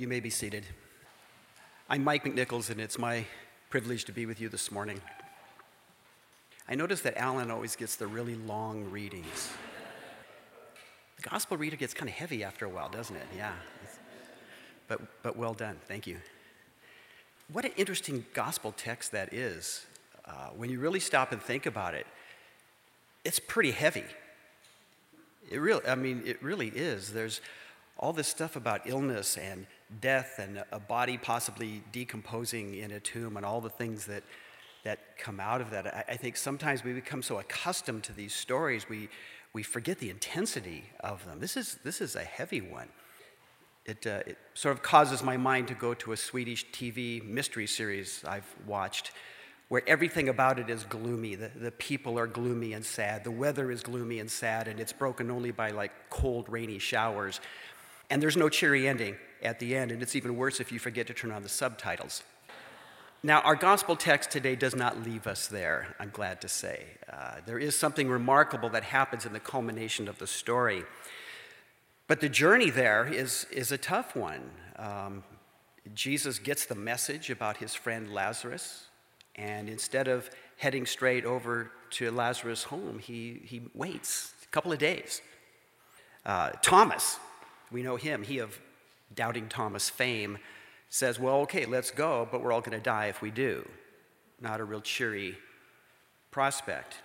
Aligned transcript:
You 0.00 0.08
may 0.08 0.20
be 0.20 0.30
seated. 0.30 0.64
I'm 1.90 2.02
Mike 2.02 2.24
McNichols, 2.24 2.70
and 2.70 2.80
it's 2.80 2.98
my 2.98 3.26
privilege 3.68 4.06
to 4.06 4.12
be 4.12 4.24
with 4.24 4.40
you 4.40 4.48
this 4.48 4.72
morning. 4.72 4.98
I 6.66 6.74
notice 6.74 7.02
that 7.02 7.18
Alan 7.18 7.50
always 7.50 7.76
gets 7.76 7.96
the 7.96 8.06
really 8.06 8.34
long 8.34 8.90
readings. 8.90 9.50
The 11.16 11.28
gospel 11.28 11.58
reader 11.58 11.76
gets 11.76 11.92
kind 11.92 12.08
of 12.08 12.14
heavy 12.14 12.42
after 12.42 12.64
a 12.64 12.68
while, 12.70 12.88
doesn't 12.88 13.14
it? 13.14 13.26
Yeah. 13.36 13.52
But, 14.88 15.02
but 15.22 15.36
well 15.36 15.52
done. 15.52 15.76
Thank 15.86 16.06
you. 16.06 16.16
What 17.52 17.66
an 17.66 17.72
interesting 17.76 18.24
gospel 18.32 18.72
text 18.72 19.12
that 19.12 19.34
is. 19.34 19.84
Uh, 20.24 20.48
when 20.56 20.70
you 20.70 20.80
really 20.80 21.00
stop 21.00 21.30
and 21.30 21.42
think 21.42 21.66
about 21.66 21.92
it, 21.92 22.06
it's 23.22 23.38
pretty 23.38 23.72
heavy. 23.72 24.04
It 25.50 25.58
really, 25.58 25.86
I 25.86 25.94
mean, 25.94 26.22
it 26.24 26.42
really 26.42 26.68
is. 26.68 27.12
There's 27.12 27.42
all 27.98 28.14
this 28.14 28.28
stuff 28.28 28.56
about 28.56 28.80
illness 28.86 29.36
and 29.36 29.66
death 30.00 30.38
and 30.38 30.62
a 30.70 30.78
body 30.78 31.18
possibly 31.18 31.82
decomposing 31.92 32.74
in 32.74 32.92
a 32.92 33.00
tomb 33.00 33.36
and 33.36 33.44
all 33.44 33.60
the 33.60 33.70
things 33.70 34.06
that, 34.06 34.22
that 34.84 35.18
come 35.18 35.40
out 35.40 35.60
of 35.60 35.70
that. 35.70 35.86
I, 35.86 36.04
I 36.12 36.16
think 36.16 36.36
sometimes 36.36 36.84
we 36.84 36.92
become 36.92 37.22
so 37.22 37.38
accustomed 37.38 38.04
to 38.04 38.12
these 38.12 38.34
stories, 38.34 38.88
we, 38.88 39.08
we 39.52 39.62
forget 39.62 39.98
the 39.98 40.10
intensity 40.10 40.84
of 41.00 41.24
them. 41.26 41.40
This 41.40 41.56
is, 41.56 41.78
this 41.82 42.00
is 42.00 42.16
a 42.16 42.24
heavy 42.24 42.60
one. 42.60 42.88
It, 43.86 44.06
uh, 44.06 44.20
it 44.26 44.38
sort 44.54 44.76
of 44.76 44.82
causes 44.82 45.22
my 45.22 45.36
mind 45.36 45.68
to 45.68 45.74
go 45.74 45.94
to 45.94 46.12
a 46.12 46.16
Swedish 46.16 46.70
TV 46.70 47.24
mystery 47.24 47.66
series 47.66 48.22
I've 48.26 48.54
watched 48.66 49.12
where 49.70 49.82
everything 49.88 50.28
about 50.28 50.58
it 50.58 50.68
is 50.68 50.82
gloomy. 50.82 51.36
The, 51.36 51.48
the 51.54 51.70
people 51.70 52.18
are 52.18 52.26
gloomy 52.26 52.72
and 52.72 52.84
sad. 52.84 53.22
The 53.22 53.30
weather 53.30 53.70
is 53.70 53.84
gloomy 53.84 54.18
and 54.18 54.28
sad, 54.28 54.66
and 54.66 54.80
it's 54.80 54.92
broken 54.92 55.30
only 55.30 55.52
by 55.52 55.70
like 55.70 55.92
cold, 56.10 56.48
rainy 56.48 56.80
showers. 56.80 57.40
And 58.10 58.20
there's 58.20 58.36
no 58.36 58.48
cheery 58.48 58.88
ending 58.88 59.16
at 59.42 59.60
the 59.60 59.76
end, 59.76 59.92
and 59.92 60.02
it's 60.02 60.16
even 60.16 60.36
worse 60.36 60.60
if 60.60 60.72
you 60.72 60.78
forget 60.78 61.06
to 61.06 61.14
turn 61.14 61.30
on 61.30 61.42
the 61.42 61.48
subtitles. 61.48 62.22
Now, 63.22 63.40
our 63.42 63.54
gospel 63.54 63.96
text 63.96 64.30
today 64.30 64.56
does 64.56 64.74
not 64.74 65.02
leave 65.02 65.26
us 65.26 65.46
there, 65.46 65.94
I'm 66.00 66.10
glad 66.10 66.40
to 66.40 66.48
say. 66.48 66.84
Uh, 67.10 67.36
there 67.46 67.58
is 67.58 67.78
something 67.78 68.08
remarkable 68.08 68.70
that 68.70 68.82
happens 68.82 69.26
in 69.26 69.32
the 69.32 69.40
culmination 69.40 70.08
of 70.08 70.18
the 70.18 70.26
story. 70.26 70.84
But 72.06 72.20
the 72.20 72.28
journey 72.28 72.70
there 72.70 73.06
is, 73.06 73.46
is 73.52 73.72
a 73.72 73.78
tough 73.78 74.16
one. 74.16 74.50
Um, 74.76 75.22
Jesus 75.94 76.38
gets 76.38 76.66
the 76.66 76.74
message 76.74 77.30
about 77.30 77.58
his 77.58 77.74
friend 77.74 78.12
Lazarus, 78.12 78.86
and 79.36 79.68
instead 79.68 80.08
of 80.08 80.30
heading 80.56 80.86
straight 80.86 81.24
over 81.24 81.70
to 81.90 82.10
Lazarus' 82.10 82.64
home, 82.64 82.98
he, 82.98 83.42
he 83.44 83.62
waits 83.74 84.32
a 84.42 84.48
couple 84.48 84.72
of 84.72 84.78
days. 84.78 85.20
Uh, 86.24 86.50
Thomas, 86.62 87.18
we 87.70 87.82
know 87.82 87.96
him, 87.96 88.22
he 88.22 88.38
of 88.38 88.58
doubting 89.14 89.48
Thomas 89.48 89.88
fame, 89.88 90.38
says, 90.88 91.18
Well, 91.18 91.36
okay, 91.42 91.66
let's 91.66 91.90
go, 91.90 92.28
but 92.30 92.42
we're 92.42 92.52
all 92.52 92.60
going 92.60 92.76
to 92.76 92.82
die 92.82 93.06
if 93.06 93.22
we 93.22 93.30
do. 93.30 93.68
Not 94.40 94.60
a 94.60 94.64
real 94.64 94.80
cheery 94.80 95.38
prospect. 96.30 96.96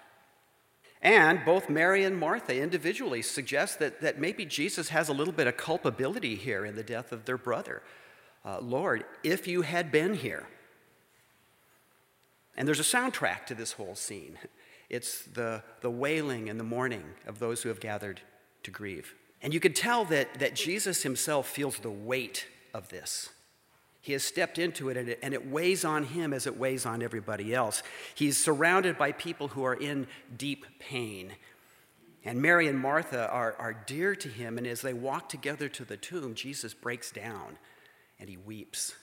And 1.01 1.45
both 1.45 1.69
Mary 1.69 2.03
and 2.03 2.17
Martha 2.17 2.59
individually 2.59 3.21
suggest 3.21 3.79
that, 3.79 4.01
that 4.01 4.19
maybe 4.19 4.45
Jesus 4.45 4.89
has 4.89 5.09
a 5.09 5.13
little 5.13 5.33
bit 5.33 5.45
of 5.45 5.55
culpability 5.57 6.35
here 6.35 6.65
in 6.65 6.75
the 6.75 6.83
death 6.83 7.11
of 7.11 7.25
their 7.25 7.37
brother. 7.37 7.83
Uh, 8.43 8.59
Lord, 8.59 9.05
if 9.23 9.47
you 9.47 9.61
had 9.61 9.91
been 9.91 10.15
here. 10.15 10.47
And 12.57 12.67
there's 12.67 12.79
a 12.79 12.83
soundtrack 12.83 13.45
to 13.47 13.55
this 13.55 13.73
whole 13.73 13.95
scene 13.95 14.37
it's 14.87 15.23
the, 15.23 15.63
the 15.81 15.89
wailing 15.89 16.47
and 16.47 16.59
the 16.59 16.63
mourning 16.63 17.03
of 17.25 17.39
those 17.39 17.63
who 17.63 17.69
have 17.69 17.79
gathered 17.79 18.21
to 18.61 18.69
grieve. 18.69 19.15
And 19.45 19.53
you 19.53 19.59
can 19.59 19.73
tell 19.73 20.05
that, 20.05 20.39
that 20.39 20.55
Jesus 20.55 21.03
himself 21.03 21.47
feels 21.47 21.77
the 21.77 21.91
weight 21.91 22.47
of 22.73 22.89
this. 22.89 23.29
He 24.01 24.13
has 24.13 24.23
stepped 24.23 24.57
into 24.57 24.89
it 24.89 24.97
and, 24.97 25.07
it 25.07 25.19
and 25.21 25.35
it 25.35 25.47
weighs 25.47 25.85
on 25.85 26.03
him 26.03 26.33
as 26.33 26.47
it 26.47 26.57
weighs 26.57 26.83
on 26.83 27.03
everybody 27.03 27.53
else. 27.53 27.83
He's 28.15 28.43
surrounded 28.43 28.97
by 28.97 29.11
people 29.11 29.49
who 29.49 29.63
are 29.63 29.75
in 29.75 30.07
deep 30.35 30.65
pain. 30.79 31.33
And 32.23 32.41
Mary 32.41 32.67
and 32.67 32.79
Martha 32.79 33.29
are, 33.29 33.55
are 33.59 33.73
dear 33.85 34.15
to 34.15 34.27
him, 34.27 34.57
and 34.57 34.65
as 34.65 34.81
they 34.81 34.93
walk 34.93 35.29
together 35.29 35.69
to 35.69 35.85
the 35.85 35.95
tomb, 35.95 36.33
Jesus 36.33 36.73
breaks 36.73 37.11
down 37.11 37.59
and 38.19 38.27
he 38.27 38.37
weeps. 38.37 38.95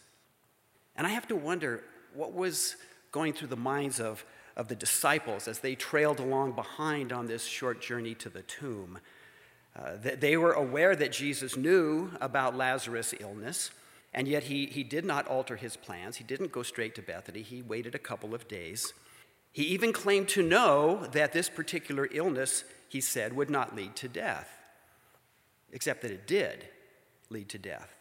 And 0.97 1.07
I 1.07 1.11
have 1.11 1.29
to 1.29 1.37
wonder 1.37 1.85
what 2.15 2.33
was 2.33 2.75
going 3.13 3.33
through 3.33 3.49
the 3.49 3.57
minds 3.57 4.01
of, 4.01 4.25
of 4.57 4.67
the 4.67 4.75
disciples 4.75 5.47
as 5.47 5.61
they 5.61 5.77
trailed 5.77 6.19
along 6.19 6.53
behind 6.53 7.13
on 7.13 7.29
this 7.29 7.45
short 7.45 7.81
journey 7.81 8.17
to 8.17 8.29
the 8.29 8.43
tomb. 8.43 8.99
Uh, 9.75 9.93
they 9.97 10.37
were 10.37 10.53
aware 10.53 10.95
that 10.95 11.13
Jesus 11.13 11.57
knew 11.57 12.11
about 12.21 12.57
Lazarus' 12.57 13.15
illness, 13.19 13.71
and 14.13 14.29
yet 14.29 14.45
he, 14.45 14.67
he 14.67 14.83
did 14.83 15.05
not 15.05 15.27
alter 15.27 15.57
his 15.57 15.77
plans. 15.77 16.17
He 16.17 16.25
didn't 16.25 16.53
go 16.53 16.63
straight 16.63 16.95
to 16.97 17.03
Bethany, 17.03 17.43
he 17.43 17.63
waited 17.63 17.95
a 17.95 17.99
couple 17.99 18.35
of 18.35 18.49
days. 18.49 18.93
He 19.53 19.65
even 19.65 19.93
claimed 19.93 20.29
to 20.31 20.43
know 20.43 21.07
that 21.13 21.33
this 21.33 21.49
particular 21.49 22.09
illness, 22.11 22.65
he 22.89 23.01
said, 23.01 23.35
would 23.35 23.51
not 23.51 23.77
lead 23.77 23.97
to 23.97 24.09
death, 24.09 24.49
except 25.73 26.03
that 26.03 26.11
it 26.11 26.27
did 26.27 26.67
lead 27.29 27.49
to 27.51 27.59
death. 27.59 27.95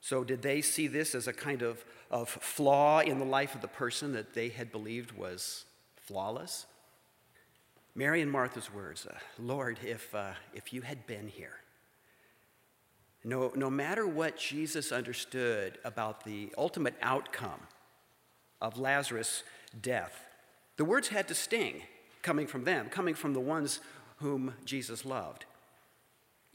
So, 0.00 0.22
did 0.22 0.42
they 0.42 0.60
see 0.60 0.86
this 0.86 1.16
as 1.16 1.26
a 1.26 1.32
kind 1.32 1.62
of, 1.62 1.84
of 2.12 2.28
flaw 2.28 3.00
in 3.00 3.18
the 3.18 3.24
life 3.24 3.56
of 3.56 3.60
the 3.62 3.68
person 3.68 4.12
that 4.12 4.34
they 4.34 4.50
had 4.50 4.70
believed 4.70 5.10
was 5.10 5.64
flawless? 5.96 6.66
Mary 7.96 8.20
and 8.20 8.30
Martha's 8.30 8.72
words 8.72 9.06
uh, 9.06 9.14
Lord, 9.38 9.78
if, 9.82 10.14
uh, 10.14 10.32
if 10.52 10.72
you 10.72 10.82
had 10.82 11.06
been 11.06 11.28
here, 11.28 11.54
no, 13.24 13.50
no 13.56 13.70
matter 13.70 14.06
what 14.06 14.36
Jesus 14.36 14.92
understood 14.92 15.78
about 15.82 16.22
the 16.24 16.52
ultimate 16.58 16.94
outcome 17.00 17.60
of 18.60 18.78
Lazarus' 18.78 19.42
death, 19.80 20.26
the 20.76 20.84
words 20.84 21.08
had 21.08 21.26
to 21.28 21.34
sting 21.34 21.82
coming 22.22 22.46
from 22.46 22.64
them, 22.64 22.90
coming 22.90 23.14
from 23.14 23.32
the 23.32 23.40
ones 23.40 23.80
whom 24.18 24.52
Jesus 24.64 25.04
loved. 25.04 25.46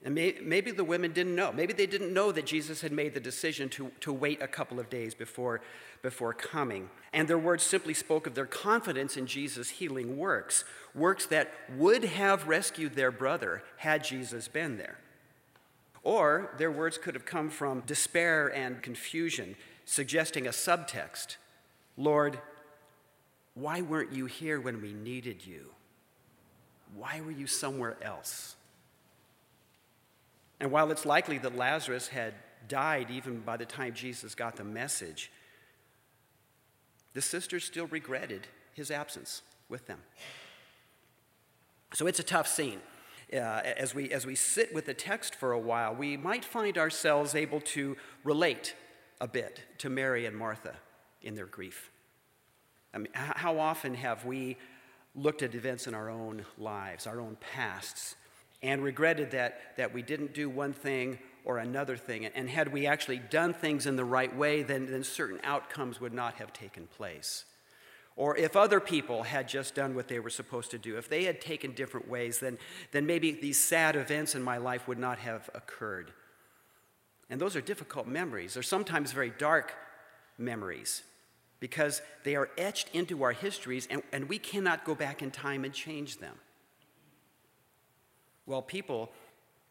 And 0.03 0.15
may, 0.15 0.35
maybe 0.41 0.71
the 0.71 0.83
women 0.83 1.11
didn't 1.11 1.35
know. 1.35 1.51
Maybe 1.51 1.73
they 1.73 1.85
didn't 1.85 2.13
know 2.13 2.31
that 2.31 2.45
Jesus 2.45 2.81
had 2.81 2.91
made 2.91 3.13
the 3.13 3.19
decision 3.19 3.69
to, 3.69 3.91
to 3.99 4.11
wait 4.11 4.41
a 4.41 4.47
couple 4.47 4.79
of 4.79 4.89
days 4.89 5.13
before, 5.13 5.61
before 6.01 6.33
coming. 6.33 6.89
And 7.13 7.27
their 7.27 7.37
words 7.37 7.63
simply 7.63 7.93
spoke 7.93 8.25
of 8.25 8.33
their 8.33 8.47
confidence 8.47 9.15
in 9.15 9.27
Jesus' 9.27 9.69
healing 9.69 10.17
works, 10.17 10.63
works 10.95 11.27
that 11.27 11.53
would 11.77 12.03
have 12.03 12.47
rescued 12.47 12.95
their 12.95 13.11
brother 13.11 13.63
had 13.77 14.03
Jesus 14.03 14.47
been 14.47 14.77
there. 14.77 14.97
Or 16.03 16.55
their 16.57 16.71
words 16.71 16.97
could 16.97 17.13
have 17.13 17.25
come 17.25 17.51
from 17.51 17.81
despair 17.81 18.47
and 18.47 18.81
confusion, 18.81 19.55
suggesting 19.85 20.47
a 20.47 20.51
subtext 20.51 21.37
Lord, 21.97 22.39
why 23.53 23.81
weren't 23.81 24.13
you 24.13 24.25
here 24.25 24.59
when 24.59 24.81
we 24.81 24.93
needed 24.93 25.45
you? 25.45 25.67
Why 26.95 27.21
were 27.21 27.31
you 27.31 27.47
somewhere 27.47 27.97
else? 28.01 28.55
And 30.61 30.71
while 30.71 30.91
it's 30.91 31.07
likely 31.07 31.39
that 31.39 31.57
Lazarus 31.57 32.09
had 32.09 32.35
died 32.67 33.09
even 33.09 33.39
by 33.39 33.57
the 33.57 33.65
time 33.65 33.95
Jesus 33.95 34.35
got 34.35 34.55
the 34.55 34.63
message, 34.63 35.31
the 37.13 37.21
sisters 37.21 37.65
still 37.65 37.87
regretted 37.87 38.47
his 38.75 38.91
absence 38.91 39.41
with 39.69 39.87
them. 39.87 39.97
So 41.95 42.05
it's 42.05 42.19
a 42.19 42.23
tough 42.23 42.47
scene. 42.47 42.79
Uh, 43.33 43.37
as, 43.37 43.95
we, 43.95 44.11
as 44.11 44.27
we 44.27 44.35
sit 44.35 44.71
with 44.73 44.85
the 44.85 44.93
text 44.93 45.33
for 45.33 45.51
a 45.51 45.59
while, 45.59 45.95
we 45.95 46.15
might 46.15 46.45
find 46.45 46.77
ourselves 46.77 47.33
able 47.33 47.61
to 47.61 47.97
relate 48.23 48.75
a 49.19 49.27
bit 49.27 49.63
to 49.79 49.89
Mary 49.89 50.27
and 50.27 50.37
Martha 50.37 50.75
in 51.23 51.33
their 51.33 51.47
grief. 51.47 51.91
I 52.93 52.99
mean, 52.99 53.11
how 53.13 53.57
often 53.57 53.95
have 53.95 54.25
we 54.25 54.57
looked 55.15 55.41
at 55.41 55.55
events 55.55 55.87
in 55.87 55.95
our 55.95 56.09
own 56.09 56.45
lives, 56.57 57.07
our 57.07 57.19
own 57.19 57.37
pasts, 57.39 58.15
and 58.63 58.83
regretted 58.83 59.31
that, 59.31 59.75
that 59.77 59.93
we 59.93 60.01
didn't 60.01 60.33
do 60.33 60.49
one 60.49 60.73
thing 60.73 61.19
or 61.43 61.57
another 61.57 61.97
thing. 61.97 62.25
And 62.25 62.49
had 62.49 62.71
we 62.71 62.85
actually 62.85 63.17
done 63.17 63.53
things 63.53 63.87
in 63.87 63.95
the 63.95 64.05
right 64.05 64.35
way, 64.35 64.61
then, 64.63 64.85
then 64.85 65.03
certain 65.03 65.39
outcomes 65.43 65.99
would 65.99 66.13
not 66.13 66.35
have 66.35 66.53
taken 66.53 66.87
place. 66.87 67.45
Or 68.15 68.37
if 68.37 68.55
other 68.55 68.79
people 68.79 69.23
had 69.23 69.47
just 69.47 69.73
done 69.73 69.95
what 69.95 70.07
they 70.07 70.19
were 70.19 70.29
supposed 70.29 70.71
to 70.71 70.77
do, 70.77 70.97
if 70.97 71.09
they 71.09 71.23
had 71.23 71.41
taken 71.41 71.71
different 71.71 72.07
ways, 72.07 72.39
then, 72.39 72.57
then 72.91 73.05
maybe 73.05 73.31
these 73.31 73.61
sad 73.61 73.95
events 73.95 74.35
in 74.35 74.43
my 74.43 74.57
life 74.57 74.87
would 74.87 74.99
not 74.99 75.17
have 75.19 75.49
occurred. 75.55 76.11
And 77.29 77.39
those 77.39 77.55
are 77.55 77.61
difficult 77.61 78.07
memories. 78.07 78.53
They're 78.53 78.63
sometimes 78.63 79.13
very 79.13 79.31
dark 79.31 79.73
memories 80.37 81.03
because 81.59 82.01
they 82.23 82.35
are 82.35 82.49
etched 82.57 82.89
into 82.93 83.23
our 83.23 83.31
histories 83.31 83.87
and, 83.89 84.03
and 84.11 84.27
we 84.27 84.37
cannot 84.37 84.83
go 84.83 84.93
back 84.93 85.21
in 85.21 85.31
time 85.31 85.63
and 85.63 85.73
change 85.73 86.17
them. 86.17 86.35
Well, 88.45 88.61
people 88.61 89.11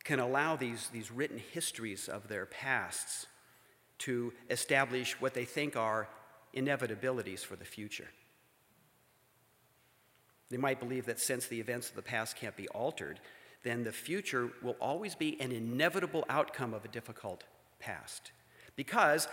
can 0.04 0.20
allow 0.20 0.56
these, 0.56 0.88
these 0.92 1.10
written 1.10 1.38
histories 1.52 2.08
of 2.08 2.28
their 2.28 2.46
pasts 2.46 3.26
to 3.98 4.32
establish 4.48 5.20
what 5.20 5.34
they 5.34 5.44
think 5.44 5.76
are 5.76 6.08
inevitabilities 6.54 7.44
for 7.44 7.56
the 7.56 7.64
future. 7.64 8.08
They 10.50 10.56
might 10.56 10.80
believe 10.80 11.06
that 11.06 11.20
since 11.20 11.46
the 11.46 11.60
events 11.60 11.90
of 11.90 11.96
the 11.96 12.02
past 12.02 12.36
can't 12.36 12.56
be 12.56 12.68
altered, 12.68 13.20
then 13.62 13.84
the 13.84 13.92
future 13.92 14.50
will 14.62 14.76
always 14.80 15.14
be 15.14 15.40
an 15.40 15.52
inevitable 15.52 16.24
outcome 16.28 16.74
of 16.74 16.84
a 16.84 16.88
difficult 16.88 17.44
past. 17.78 18.32
Because 18.74 19.28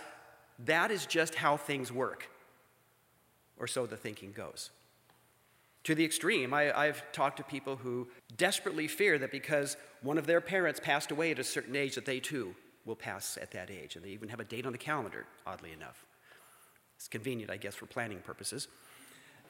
that 0.58 0.90
is 0.90 1.06
just 1.06 1.34
how 1.34 1.56
things 1.56 1.90
work, 1.90 2.28
or 3.58 3.66
so 3.66 3.86
the 3.86 3.96
thinking 3.96 4.32
goes. 4.32 4.70
To 5.88 5.94
the 5.94 6.04
extreme, 6.04 6.52
I, 6.52 6.84
have 6.84 7.02
talked 7.12 7.38
to 7.38 7.42
people 7.42 7.76
who 7.76 8.08
desperately 8.36 8.86
fear 8.88 9.18
that 9.20 9.32
because 9.32 9.78
one 10.02 10.18
of 10.18 10.26
their 10.26 10.42
parents 10.42 10.78
passed 10.78 11.10
away 11.10 11.30
at 11.30 11.38
a 11.38 11.44
certain 11.44 11.74
age, 11.74 11.94
that 11.94 12.04
they 12.04 12.20
too 12.20 12.54
will 12.84 12.94
pass 12.94 13.38
at 13.40 13.52
that 13.52 13.70
age. 13.70 13.96
And 13.96 14.04
they 14.04 14.10
even 14.10 14.28
have 14.28 14.38
a 14.38 14.44
date 14.44 14.66
on 14.66 14.72
the 14.72 14.76
calendar, 14.76 15.24
oddly 15.46 15.72
enough. 15.72 16.04
It's 16.96 17.08
convenient, 17.08 17.50
I 17.50 17.56
guess, 17.56 17.74
for 17.74 17.86
planning 17.86 18.18
purposes. 18.18 18.68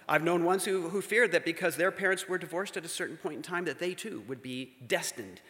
I've 0.08 0.22
known 0.22 0.44
ones 0.44 0.64
who, 0.64 0.88
who 0.90 1.02
feared 1.02 1.32
that 1.32 1.44
because 1.44 1.74
their 1.74 1.90
parents 1.90 2.28
were 2.28 2.38
divorced 2.38 2.76
at 2.76 2.84
a 2.84 2.88
certain 2.88 3.16
point 3.16 3.34
in 3.34 3.42
time, 3.42 3.64
that 3.64 3.80
they 3.80 3.92
too 3.92 4.22
would 4.28 4.40
be 4.40 4.74
destined 4.86 5.40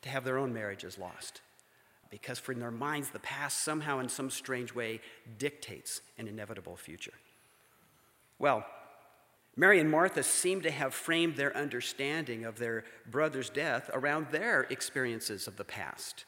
to 0.00 0.08
have 0.08 0.24
their 0.24 0.38
own 0.38 0.54
marriages 0.54 0.96
lost. 0.96 1.42
Because 2.08 2.38
for 2.38 2.52
in 2.52 2.58
their 2.58 2.70
minds, 2.70 3.10
the 3.10 3.18
past 3.18 3.64
somehow, 3.64 3.98
in 3.98 4.08
some 4.08 4.30
strange 4.30 4.74
way, 4.74 5.02
dictates 5.36 6.00
an 6.16 6.26
inevitable 6.26 6.78
future. 6.78 7.12
Well, 8.38 8.64
Mary 9.58 9.80
and 9.80 9.90
Martha 9.90 10.22
seem 10.22 10.60
to 10.60 10.70
have 10.70 10.94
framed 10.94 11.34
their 11.34 11.54
understanding 11.56 12.44
of 12.44 12.60
their 12.60 12.84
brother's 13.10 13.50
death 13.50 13.90
around 13.92 14.28
their 14.30 14.62
experiences 14.70 15.48
of 15.48 15.56
the 15.56 15.64
past. 15.64 16.24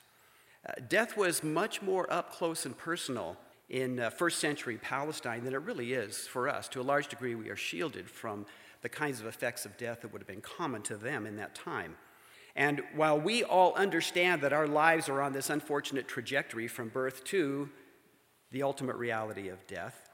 Uh, 0.68 0.72
death 0.88 1.16
was 1.16 1.44
much 1.44 1.80
more 1.80 2.12
up 2.12 2.32
close 2.32 2.66
and 2.66 2.76
personal 2.76 3.36
in 3.68 4.00
uh, 4.00 4.10
first 4.10 4.40
century 4.40 4.76
Palestine 4.78 5.44
than 5.44 5.54
it 5.54 5.62
really 5.62 5.92
is 5.92 6.26
for 6.26 6.48
us. 6.48 6.66
To 6.70 6.80
a 6.80 6.82
large 6.82 7.06
degree, 7.06 7.36
we 7.36 7.50
are 7.50 7.56
shielded 7.56 8.10
from 8.10 8.46
the 8.82 8.88
kinds 8.88 9.20
of 9.20 9.26
effects 9.26 9.64
of 9.64 9.76
death 9.76 10.00
that 10.00 10.12
would 10.12 10.22
have 10.22 10.26
been 10.26 10.40
common 10.40 10.82
to 10.82 10.96
them 10.96 11.24
in 11.24 11.36
that 11.36 11.54
time. 11.54 11.94
And 12.56 12.82
while 12.96 13.18
we 13.18 13.44
all 13.44 13.72
understand 13.74 14.42
that 14.42 14.52
our 14.52 14.66
lives 14.66 15.08
are 15.08 15.22
on 15.22 15.32
this 15.32 15.50
unfortunate 15.50 16.08
trajectory 16.08 16.66
from 16.66 16.88
birth 16.88 17.22
to 17.26 17.70
the 18.50 18.64
ultimate 18.64 18.96
reality 18.96 19.48
of 19.50 19.64
death, 19.68 20.09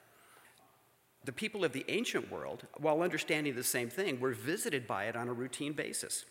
the 1.26 1.32
people 1.32 1.64
of 1.64 1.72
the 1.72 1.84
ancient 1.88 2.30
world, 2.30 2.66
while 2.78 3.02
understanding 3.02 3.54
the 3.54 3.64
same 3.64 3.90
thing, 3.90 4.20
were 4.20 4.32
visited 4.32 4.86
by 4.86 5.04
it 5.04 5.16
on 5.16 5.28
a 5.28 5.32
routine 5.32 5.72
basis. 5.72 6.24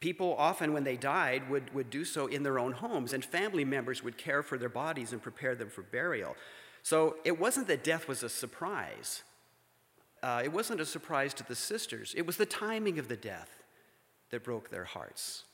People 0.00 0.34
often, 0.38 0.72
when 0.72 0.84
they 0.84 0.96
died, 0.96 1.50
would, 1.50 1.72
would 1.74 1.90
do 1.90 2.04
so 2.04 2.26
in 2.26 2.42
their 2.42 2.58
own 2.58 2.72
homes, 2.72 3.12
and 3.12 3.24
family 3.24 3.64
members 3.64 4.02
would 4.02 4.16
care 4.16 4.42
for 4.42 4.56
their 4.56 4.68
bodies 4.68 5.12
and 5.12 5.22
prepare 5.22 5.54
them 5.54 5.68
for 5.68 5.82
burial. 5.82 6.34
So 6.82 7.16
it 7.24 7.38
wasn't 7.38 7.66
that 7.68 7.84
death 7.84 8.08
was 8.08 8.22
a 8.22 8.28
surprise. 8.28 9.22
Uh, 10.22 10.40
it 10.42 10.52
wasn't 10.52 10.80
a 10.80 10.86
surprise 10.86 11.34
to 11.34 11.44
the 11.44 11.54
sisters. 11.54 12.14
It 12.16 12.26
was 12.26 12.38
the 12.38 12.46
timing 12.46 12.98
of 12.98 13.08
the 13.08 13.16
death 13.16 13.50
that 14.30 14.44
broke 14.44 14.70
their 14.70 14.84
hearts. 14.84 15.44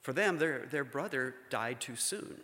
For 0.00 0.12
them, 0.12 0.38
their, 0.38 0.66
their 0.66 0.84
brother 0.84 1.34
died 1.50 1.80
too 1.80 1.96
soon. 1.96 2.40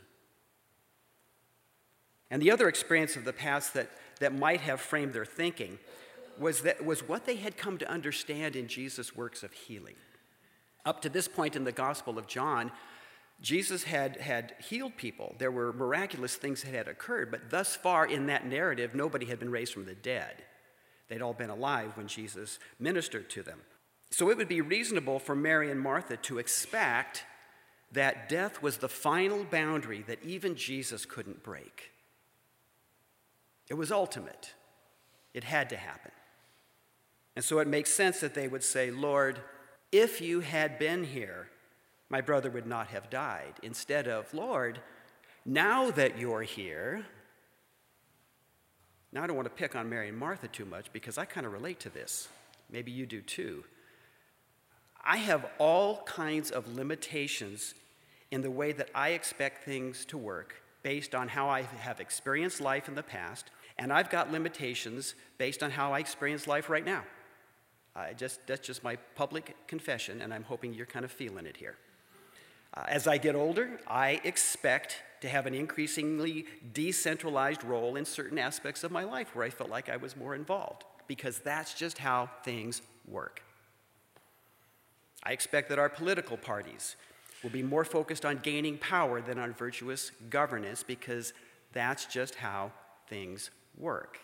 And 2.31 2.43
the 2.43 2.51
other 2.51 2.69
experience 2.69 3.17
of 3.17 3.25
the 3.25 3.33
past 3.33 3.75
that, 3.75 3.91
that 4.21 4.37
might 4.37 4.61
have 4.61 4.81
framed 4.81 5.13
their 5.13 5.25
thinking 5.25 5.79
was, 6.39 6.63
that, 6.63 6.85
was 6.85 7.07
what 7.07 7.27
they 7.27 7.37
had 7.37 7.57
come 7.57 7.79
to 7.79 7.91
understand 7.91 8.57
in 8.57 8.69
Jesus' 8.69 9.15
works 9.15 9.43
of 9.43 9.53
healing. 9.53 9.95
Up 10.85 11.01
to 11.03 11.09
this 11.09 11.29
point 11.29 11.57
in 11.57 11.65
the 11.65 11.73
Gospel 11.73 12.19
of 12.19 12.27
John, 12.27 12.71
Jesus 13.41 13.85
had, 13.85 14.17
had 14.17 14.55
healed 14.69 14.97
people. 14.97 15.35
There 15.39 15.51
were 15.51 15.73
miraculous 15.73 16.37
things 16.37 16.63
that 16.63 16.75
had 16.75 16.89
occurred, 16.89 17.31
but 17.31 17.51
thus 17.51 17.77
far 17.77 18.07
in 18.07 18.27
that 18.27 18.47
narrative, 18.47 18.95
nobody 18.95 19.27
had 19.27 19.39
been 19.39 19.51
raised 19.51 19.73
from 19.73 19.87
the 19.87 19.95
dead. 19.95 20.43
They'd 21.09 21.23
all 21.23 21.35
been 21.35 21.51
alive 21.51 21.97
when 21.97 22.09
Jesus 22.09 22.59
ministered 22.79 23.29
to 23.31 23.43
them. 23.43 23.61
So 24.11 24.31
it 24.31 24.37
would 24.37 24.49
be 24.49 24.61
reasonable 24.61 25.19
for 25.19 25.35
Mary 25.35 25.71
and 25.71 25.81
Martha 25.81 26.17
to 26.19 26.39
expect 26.39 27.25
that 27.93 28.29
death 28.29 28.63
was 28.63 28.79
the 28.79 28.89
final 28.89 29.45
boundary 29.45 30.03
that 30.07 30.23
even 30.23 30.57
Jesus 30.57 31.05
couldn't 31.05 31.43
break. 31.43 31.91
It 33.69 33.75
was 33.75 33.91
ultimate, 33.91 34.55
it 35.33 35.45
had 35.45 35.71
to 35.71 35.77
happen. 35.77 36.13
And 37.37 37.45
so 37.45 37.59
it 37.59 37.67
makes 37.67 37.93
sense 37.93 38.21
that 38.21 38.35
they 38.35 38.47
would 38.47 38.63
say, 38.63 38.91
Lord, 38.91 39.41
if 39.91 40.21
you 40.21 40.41
had 40.41 40.79
been 40.79 41.05
here, 41.05 41.49
my 42.09 42.21
brother 42.21 42.51
would 42.51 42.67
not 42.67 42.89
have 42.89 43.11
died. 43.11 43.55
Instead 43.63 44.07
of, 44.07 44.33
Lord, 44.33 44.81
now 45.45 45.91
that 45.91 46.19
you're 46.19 46.43
here, 46.43 47.05
now 49.13 49.25
I 49.25 49.27
don't 49.27 49.37
want 49.37 49.47
to 49.47 49.55
pick 49.55 49.75
on 49.75 49.89
Mary 49.89 50.09
and 50.09 50.19
Martha 50.19 50.49
too 50.49 50.65
much 50.65 50.93
because 50.93 51.19
I 51.19 51.25
kind 51.25 51.47
of 51.47 51.53
relate 51.53 51.81
to 51.81 51.91
this. 51.91 52.29
Maybe 52.71 52.93
you 52.93 53.07
do 53.07 53.21
too. 53.21 53.65
I 55.05 55.19
have 55.19 55.47
all 55.59 56.03
kinds 56.03 56.51
of 56.51 56.75
limitations 56.75 57.75
in 58.31 58.43
the 58.43 58.51
way 58.51 58.73
that 58.73 58.91
I 58.95 59.11
expect 59.11 59.65
things 59.65 60.05
to 60.07 60.19
work 60.19 60.63
based 60.85 61.17
on 61.17 61.27
how 61.27 61.49
I 61.49 61.63
have 61.63 61.99
experienced 61.99 62.61
life 62.61 62.87
in 62.87 62.95
the 62.95 63.03
past, 63.03 63.51
and 63.79 63.93
I've 63.93 64.11
got 64.11 64.31
limitations 64.31 65.17
based 65.39 65.65
on 65.65 65.73
how 65.73 65.93
I 65.93 65.99
experience 65.99 66.47
life 66.47 66.71
right 66.71 66.85
now. 66.85 67.03
I 67.97 68.13
just, 68.13 68.47
that's 68.47 68.65
just 68.65 68.85
my 68.85 68.97
public 69.17 69.57
confession, 69.67 70.21
and 70.21 70.33
I'm 70.33 70.45
hoping 70.45 70.75
you're 70.75 70.87
kind 70.87 71.05
of 71.05 71.11
feeling 71.11 71.47
it 71.47 71.57
here. 71.57 71.77
Uh, 72.77 72.85
as 72.87 73.07
I 73.07 73.19
get 73.19 73.35
older, 73.35 73.81
I 73.87 74.21
expect 74.25 74.99
to 75.21 75.29
have 75.29 75.47
an 75.47 75.55
increasingly 75.55 76.45
decentralized 76.73 77.65
role 77.65 77.97
in 77.97 78.05
certain 78.05 78.39
aspects 78.39 78.85
of 78.85 78.93
my 78.93 79.05
life 79.05 79.35
where 79.35 79.47
I 79.47 79.51
felt 79.51 79.71
like 79.71 79.89
I 79.89 79.97
was 79.97 80.17
more 80.17 80.35
involved, 80.35 80.85
because 81.09 81.39
that's 81.39 81.75
just 81.75 81.99
how 81.99 82.29
things 82.45 82.83
work. 83.09 83.43
I 85.23 85.33
expect 85.33 85.71
that 85.71 85.79
our 85.79 85.89
political 85.89 86.37
parties 86.37 86.97
will 87.45 87.51
be 87.51 87.63
more 87.63 87.85
focused 87.85 88.25
on 88.25 88.39
gaining 88.39 88.79
power 88.79 89.21
than 89.21 89.39
on 89.39 89.53
virtuous 89.53 90.11
governance 90.31 90.83
because 90.83 91.33
that's 91.73 92.07
just 92.07 92.37
how 92.37 92.73
things 93.09 93.51
work. 93.77 94.19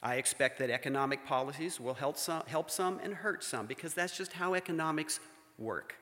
I 0.00 0.14
expect 0.14 0.60
that 0.60 0.70
economic 0.70 1.26
policies 1.26 1.80
will 1.80 1.94
help 1.94 2.16
some, 2.16 2.44
help 2.46 2.70
some 2.70 3.00
and 3.02 3.12
hurt 3.12 3.42
some 3.42 3.66
because 3.66 3.92
that's 3.92 4.16
just 4.16 4.32
how 4.32 4.54
economics 4.54 5.18
work. 5.58 5.96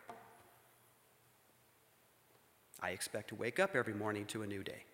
I 2.82 2.91
expect 2.91 3.29
to 3.29 3.35
wake 3.35 3.58
up 3.58 3.75
every 3.75 3.94
morning 3.94 4.26
to 4.26 4.43
a 4.43 4.47
new 4.47 4.62
day. 4.62 4.85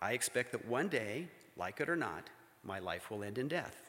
I 0.00 0.12
expect 0.12 0.52
that 0.52 0.68
one 0.68 0.88
day, 0.88 1.28
like 1.56 1.80
it 1.80 1.88
or 1.88 1.96
not, 1.96 2.28
my 2.62 2.78
life 2.78 3.10
will 3.10 3.24
end 3.24 3.38
in 3.38 3.48
death. 3.48 3.83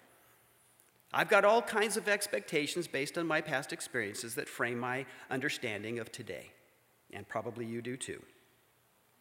I've 1.17 1.29
got 1.29 1.45
all 1.45 1.61
kinds 1.61 1.95
of 1.95 2.09
expectations 2.09 2.87
based 2.87 3.17
on 3.17 3.25
my 3.25 3.39
past 3.39 3.71
experiences 3.71 4.35
that 4.35 4.49
frame 4.49 4.77
my 4.77 5.05
understanding 5.31 5.97
of 5.97 6.11
today, 6.11 6.51
and 7.13 7.25
probably 7.25 7.65
you 7.65 7.81
do 7.81 7.95
too. 7.95 8.21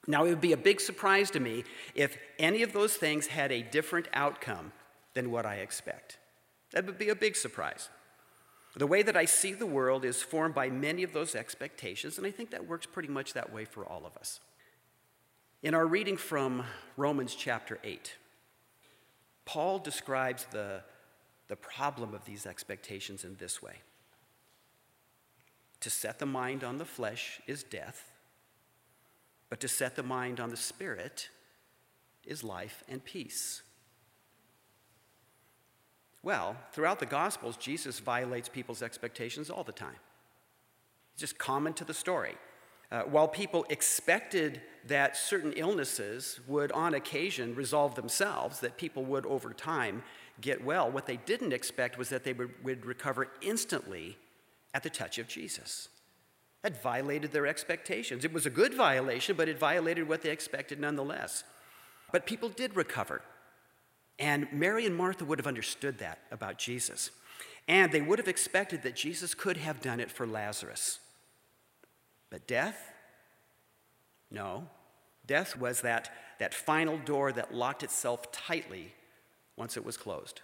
Now, 0.09 0.25
it 0.25 0.31
would 0.31 0.41
be 0.41 0.53
a 0.53 0.57
big 0.57 0.81
surprise 0.81 1.31
to 1.31 1.41
me 1.41 1.63
if 1.95 2.19
any 2.37 2.63
of 2.63 2.73
those 2.73 2.97
things 2.97 3.29
had 3.29 3.53
a 3.53 3.63
different 3.63 4.09
outcome 4.13 4.73
than 5.15 5.31
what 5.31 5.47
I 5.47 5.57
expect. 5.57 6.19
That 6.73 6.85
would 6.85 6.99
be 6.99 7.11
a 7.11 7.15
big 7.15 7.37
surprise. 7.37 7.89
The 8.77 8.89
way 8.89 9.03
that 9.03 9.17
I 9.17 9.25
see 9.25 9.55
the 9.55 9.65
world 9.65 10.05
is 10.05 10.21
formed 10.21 10.55
by 10.55 10.71
many 10.71 11.05
of 11.05 11.13
those 11.13 11.37
expectations, 11.37 12.19
and 12.19 12.27
I 12.27 12.33
think 12.33 12.51
that 12.51 12.67
works 12.67 12.87
pretty 12.87 13.09
much 13.09 13.35
that 13.35 13.53
way 13.53 13.65
for 13.65 13.87
all 13.87 14.05
of 14.05 14.17
us. 14.17 14.41
In 15.63 15.75
our 15.75 15.87
reading 15.87 16.17
from 16.17 16.65
Romans 16.97 17.37
chapter 17.37 17.79
8, 17.85 18.15
Paul 19.45 19.79
describes 19.79 20.47
the 20.51 20.83
the 21.49 21.57
problem 21.57 22.15
of 22.15 22.25
these 22.25 22.47
expectations 22.47 23.25
in 23.25 23.37
this 23.37 23.63
way 23.63 23.77
To 25.81 25.91
set 25.91 26.19
the 26.19 26.27
mind 26.27 26.65
on 26.65 26.79
the 26.79 26.85
flesh 26.85 27.41
is 27.47 27.63
death, 27.63 28.13
but 29.51 29.61
to 29.61 29.69
set 29.69 29.97
the 29.97 30.03
mind 30.03 30.41
on 30.41 30.51
the 30.51 30.57
spirit 30.57 31.29
is 32.25 32.43
life 32.43 32.83
and 32.89 33.05
peace. 33.05 33.63
Well, 36.23 36.57
throughout 36.73 37.01
the 37.01 37.07
Gospels, 37.07 37.59
Jesus 37.59 37.99
violates 38.01 38.49
people's 38.49 38.83
expectations 38.83 39.51
all 39.51 39.63
the 39.63 39.73
time. 39.73 40.01
It's 41.13 41.21
just 41.21 41.37
common 41.37 41.75
to 41.75 41.85
the 41.85 41.93
story. 41.93 42.35
Uh, 42.91 43.03
while 43.03 43.26
people 43.26 43.67
expected 43.71 44.61
that 44.87 45.17
certain 45.17 45.53
illnesses 45.55 46.41
would, 46.47 46.71
on 46.73 46.95
occasion, 46.95 47.55
resolve 47.55 47.95
themselves, 47.95 48.61
that 48.61 48.76
people 48.76 49.05
would, 49.05 49.25
over 49.26 49.53
time, 49.53 50.03
get 50.41 50.64
well. 50.64 50.91
What 50.91 51.07
they 51.07 51.17
didn't 51.17 51.53
expect 51.53 51.99
was 51.99 52.09
that 52.11 52.25
they 52.25 52.33
would, 52.33 52.53
would 52.62 52.85
recover 52.85 53.29
instantly 53.41 54.17
at 54.75 54.83
the 54.83 54.91
touch 54.91 55.19
of 55.19 55.29
Jesus. 55.29 55.88
That 56.62 56.83
violated 56.83 57.33
their 57.33 57.47
expectations. 57.47 58.25
It 58.25 58.33
was 58.33 58.47
a 58.47 58.50
good 58.50 58.75
violation, 58.75 59.37
but 59.37 59.49
it 59.49 59.59
violated 59.59 60.09
what 60.09 60.23
they 60.23 60.31
expected 60.31 60.81
nonetheless. 60.81 61.45
But 62.12 62.26
people 62.26 62.49
did 62.49 62.76
recover. 62.76 63.23
And 64.19 64.47
Mary 64.53 64.87
and 64.87 64.97
Martha 64.97 65.25
would 65.25 65.38
have 65.38 65.47
understood 65.47 65.99
that 65.99 66.21
about 66.31 66.59
Jesus. 66.59 67.11
And 67.67 67.93
they 67.93 68.00
would 68.00 68.19
have 68.19 68.29
expected 68.29 68.83
that 68.83 68.95
Jesus 68.95 69.35
could 69.35 69.57
have 69.57 69.81
done 69.81 70.00
it 70.00 70.11
for 70.11 70.26
Lazarus. 70.26 71.00
But 72.35 72.49
death? 72.49 72.91
No. 74.29 74.67
Death 75.25 75.57
was 75.57 75.83
that, 75.83 76.11
that 76.41 76.53
final 76.53 76.99
door 76.99 77.31
that 77.31 77.55
locked 77.55 77.85
itself 77.85 78.33
tightly 78.33 78.93
once 79.57 79.76
it 79.76 79.85
was 79.85 79.97
closed. 79.97 80.41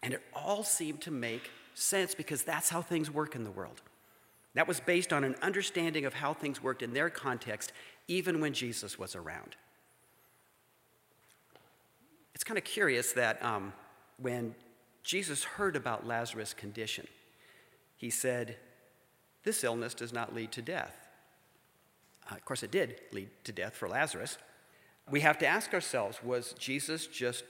And 0.00 0.14
it 0.14 0.22
all 0.32 0.62
seemed 0.62 1.00
to 1.00 1.10
make 1.10 1.50
sense 1.74 2.14
because 2.14 2.44
that's 2.44 2.68
how 2.68 2.82
things 2.82 3.10
work 3.10 3.34
in 3.34 3.42
the 3.42 3.50
world. 3.50 3.82
That 4.54 4.68
was 4.68 4.78
based 4.78 5.12
on 5.12 5.24
an 5.24 5.34
understanding 5.42 6.04
of 6.04 6.14
how 6.14 6.32
things 6.32 6.62
worked 6.62 6.82
in 6.82 6.92
their 6.92 7.10
context, 7.10 7.72
even 8.06 8.40
when 8.40 8.52
Jesus 8.52 8.96
was 8.96 9.16
around. 9.16 9.56
It's 12.32 12.44
kind 12.44 12.58
of 12.58 12.62
curious 12.62 13.10
that 13.14 13.44
um, 13.44 13.72
when 14.18 14.54
Jesus 15.02 15.42
heard 15.42 15.74
about 15.74 16.06
Lazarus' 16.06 16.54
condition, 16.54 17.08
he 17.96 18.08
said, 18.08 18.56
This 19.44 19.62
illness 19.62 19.94
does 19.94 20.12
not 20.12 20.34
lead 20.34 20.52
to 20.52 20.62
death. 20.62 20.94
Uh, 22.30 22.34
of 22.34 22.44
course, 22.44 22.62
it 22.62 22.70
did 22.70 23.00
lead 23.12 23.28
to 23.44 23.52
death 23.52 23.74
for 23.74 23.88
Lazarus. 23.88 24.38
We 25.10 25.20
have 25.20 25.38
to 25.38 25.46
ask 25.46 25.74
ourselves 25.74 26.22
was 26.22 26.54
Jesus 26.58 27.06
just 27.06 27.44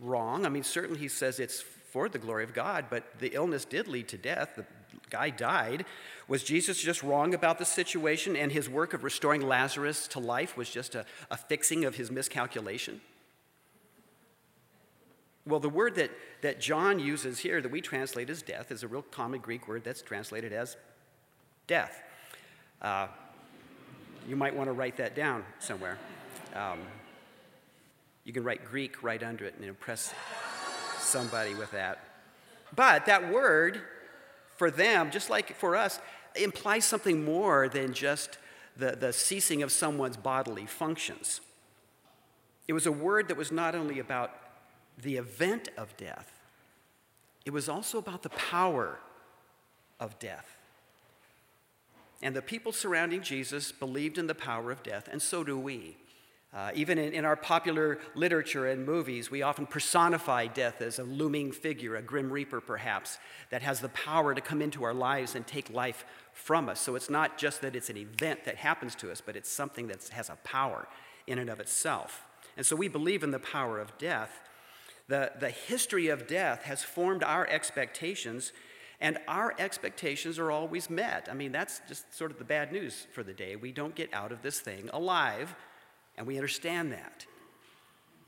wrong? 0.00 0.44
I 0.44 0.48
mean, 0.48 0.64
certainly 0.64 1.00
he 1.00 1.08
says 1.08 1.38
it's 1.38 1.60
for 1.60 2.08
the 2.08 2.18
glory 2.18 2.44
of 2.44 2.52
God, 2.52 2.86
but 2.90 3.04
the 3.20 3.34
illness 3.34 3.64
did 3.64 3.88
lead 3.88 4.08
to 4.08 4.18
death. 4.18 4.56
The 4.56 4.66
guy 5.08 5.30
died. 5.30 5.84
Was 6.28 6.42
Jesus 6.42 6.82
just 6.82 7.02
wrong 7.02 7.32
about 7.32 7.58
the 7.58 7.64
situation 7.64 8.36
and 8.36 8.50
his 8.50 8.68
work 8.68 8.92
of 8.92 9.04
restoring 9.04 9.40
Lazarus 9.40 10.08
to 10.08 10.18
life 10.18 10.56
was 10.56 10.68
just 10.68 10.94
a, 10.94 11.06
a 11.30 11.36
fixing 11.36 11.84
of 11.84 11.94
his 11.94 12.10
miscalculation? 12.10 13.00
Well, 15.46 15.60
the 15.60 15.68
word 15.68 15.94
that, 15.94 16.10
that 16.42 16.60
John 16.60 16.98
uses 16.98 17.38
here 17.38 17.62
that 17.62 17.70
we 17.70 17.80
translate 17.80 18.28
as 18.28 18.42
death 18.42 18.72
is 18.72 18.82
a 18.82 18.88
real 18.88 19.02
common 19.02 19.38
Greek 19.38 19.68
word 19.68 19.84
that's 19.84 20.02
translated 20.02 20.52
as 20.52 20.76
death. 21.66 22.02
Uh, 22.80 23.08
you 24.28 24.36
might 24.36 24.54
want 24.54 24.68
to 24.68 24.72
write 24.72 24.96
that 24.96 25.14
down 25.14 25.44
somewhere. 25.58 25.98
Um, 26.54 26.80
you 28.24 28.32
can 28.32 28.42
write 28.42 28.64
Greek 28.64 29.02
right 29.02 29.22
under 29.22 29.44
it 29.44 29.54
and 29.56 29.64
impress 29.64 30.12
somebody 30.98 31.54
with 31.54 31.70
that. 31.70 32.00
But 32.74 33.06
that 33.06 33.32
word 33.32 33.80
for 34.56 34.70
them, 34.70 35.10
just 35.10 35.30
like 35.30 35.54
for 35.54 35.76
us, 35.76 36.00
implies 36.34 36.84
something 36.84 37.24
more 37.24 37.68
than 37.68 37.92
just 37.92 38.38
the, 38.76 38.96
the 38.96 39.12
ceasing 39.12 39.62
of 39.62 39.70
someone's 39.70 40.16
bodily 40.16 40.66
functions. 40.66 41.40
It 42.66 42.72
was 42.72 42.86
a 42.86 42.92
word 42.92 43.28
that 43.28 43.36
was 43.36 43.52
not 43.52 43.74
only 43.74 43.98
about 43.98 44.34
the 45.00 45.16
event 45.16 45.68
of 45.76 45.96
death, 45.96 46.32
it 47.44 47.52
was 47.52 47.68
also 47.68 47.98
about 47.98 48.22
the 48.22 48.30
power 48.30 48.98
of 50.00 50.18
death. 50.18 50.55
And 52.22 52.34
the 52.34 52.42
people 52.42 52.72
surrounding 52.72 53.22
Jesus 53.22 53.72
believed 53.72 54.18
in 54.18 54.26
the 54.26 54.34
power 54.34 54.70
of 54.70 54.82
death, 54.82 55.08
and 55.10 55.20
so 55.20 55.44
do 55.44 55.58
we. 55.58 55.96
Uh, 56.54 56.70
even 56.74 56.96
in, 56.96 57.12
in, 57.12 57.24
our 57.26 57.36
popular 57.36 57.98
literature 58.14 58.68
and 58.68 58.86
movies, 58.86 59.30
we 59.30 59.42
often 59.42 59.66
personify 59.66 60.46
death 60.46 60.80
as 60.80 60.98
a 60.98 61.04
looming 61.04 61.52
figure, 61.52 61.96
a 61.96 62.02
grim 62.02 62.32
reaper 62.32 62.62
perhaps, 62.62 63.18
that 63.50 63.60
has 63.60 63.80
the 63.80 63.90
power 63.90 64.34
to 64.34 64.40
come 64.40 64.62
into 64.62 64.82
our 64.82 64.94
lives 64.94 65.34
and 65.34 65.46
take 65.46 65.68
life 65.68 66.06
from 66.32 66.70
us. 66.70 66.80
So 66.80 66.94
it's 66.94 67.10
not 67.10 67.36
just 67.36 67.60
that 67.60 67.76
it's 67.76 67.90
an 67.90 67.98
event 67.98 68.44
that 68.44 68.56
happens 68.56 68.94
to 68.96 69.12
us, 69.12 69.20
but 69.20 69.36
it's 69.36 69.50
something 69.50 69.88
that 69.88 70.08
has 70.08 70.30
a 70.30 70.38
power 70.44 70.88
in 71.26 71.38
and 71.38 71.50
of 71.50 71.60
itself. 71.60 72.24
And 72.56 72.64
so 72.64 72.74
we 72.74 72.88
believe 72.88 73.22
in 73.22 73.32
the 73.32 73.38
power 73.38 73.78
of 73.78 73.98
death. 73.98 74.40
The, 75.08 75.32
the 75.38 75.50
history 75.50 76.08
of 76.08 76.26
death 76.26 76.62
has 76.62 76.82
formed 76.82 77.22
our 77.22 77.46
expectations, 77.48 78.52
and 79.00 79.18
our 79.28 79.54
expectations 79.58 80.38
are 80.38 80.50
always 80.50 80.88
met. 80.88 81.28
I 81.30 81.34
mean, 81.34 81.52
that's 81.52 81.80
just 81.88 82.14
sort 82.14 82.30
of 82.30 82.38
the 82.38 82.44
bad 82.44 82.72
news 82.72 83.06
for 83.12 83.22
the 83.22 83.34
day. 83.34 83.56
We 83.56 83.72
don't 83.72 83.94
get 83.94 84.12
out 84.14 84.32
of 84.32 84.42
this 84.42 84.60
thing 84.60 84.88
alive, 84.92 85.54
and 86.16 86.26
we 86.26 86.36
understand 86.36 86.92
that. 86.92 87.26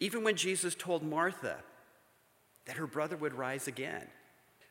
Even 0.00 0.22
when 0.24 0.36
Jesus 0.36 0.74
told 0.74 1.02
Martha 1.02 1.56
that 2.66 2.76
her 2.76 2.86
brother 2.86 3.16
would 3.16 3.34
rise 3.34 3.66
again, 3.66 4.06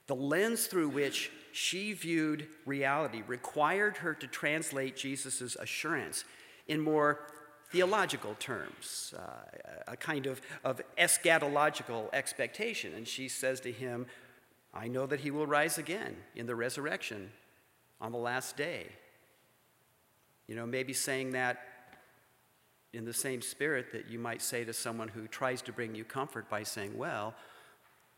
the 0.05 0.15
lens 0.15 0.67
through 0.67 0.89
which 0.89 1.31
she 1.51 1.93
viewed 1.93 2.47
reality 2.65 3.23
required 3.27 3.97
her 3.97 4.13
to 4.13 4.27
translate 4.27 4.95
Jesus' 4.95 5.55
assurance 5.55 6.23
in 6.67 6.79
more 6.79 7.19
theological 7.71 8.35
terms, 8.39 9.13
uh, 9.17 9.81
a 9.87 9.97
kind 9.97 10.25
of, 10.25 10.41
of 10.63 10.81
eschatological 10.97 12.09
expectation. 12.13 12.93
And 12.95 13.07
she 13.07 13.27
says 13.27 13.59
to 13.61 13.71
him, 13.71 14.05
I 14.77 14.87
know 14.87 15.07
that 15.07 15.21
he 15.21 15.31
will 15.31 15.47
rise 15.47 15.79
again 15.79 16.15
in 16.35 16.45
the 16.45 16.55
resurrection 16.55 17.31
on 17.99 18.11
the 18.11 18.17
last 18.19 18.55
day. 18.55 18.87
You 20.47 20.55
know, 20.55 20.67
maybe 20.67 20.93
saying 20.93 21.31
that 21.31 21.59
in 22.93 23.03
the 23.03 23.13
same 23.13 23.41
spirit 23.41 23.91
that 23.91 24.07
you 24.07 24.19
might 24.19 24.41
say 24.41 24.63
to 24.63 24.73
someone 24.73 25.07
who 25.07 25.27
tries 25.27 25.63
to 25.63 25.73
bring 25.73 25.95
you 25.95 26.03
comfort 26.03 26.47
by 26.47 26.61
saying, 26.63 26.95
Well, 26.95 27.33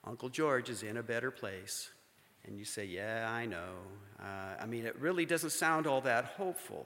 Uncle 0.03 0.29
George 0.29 0.69
is 0.69 0.83
in 0.83 0.97
a 0.97 1.03
better 1.03 1.31
place. 1.31 1.89
And 2.45 2.57
you 2.57 2.65
say, 2.65 2.85
Yeah, 2.85 3.29
I 3.31 3.45
know. 3.45 3.75
Uh, 4.19 4.55
I 4.59 4.65
mean, 4.65 4.85
it 4.85 4.99
really 4.99 5.25
doesn't 5.25 5.51
sound 5.51 5.87
all 5.87 6.01
that 6.01 6.25
hopeful. 6.25 6.85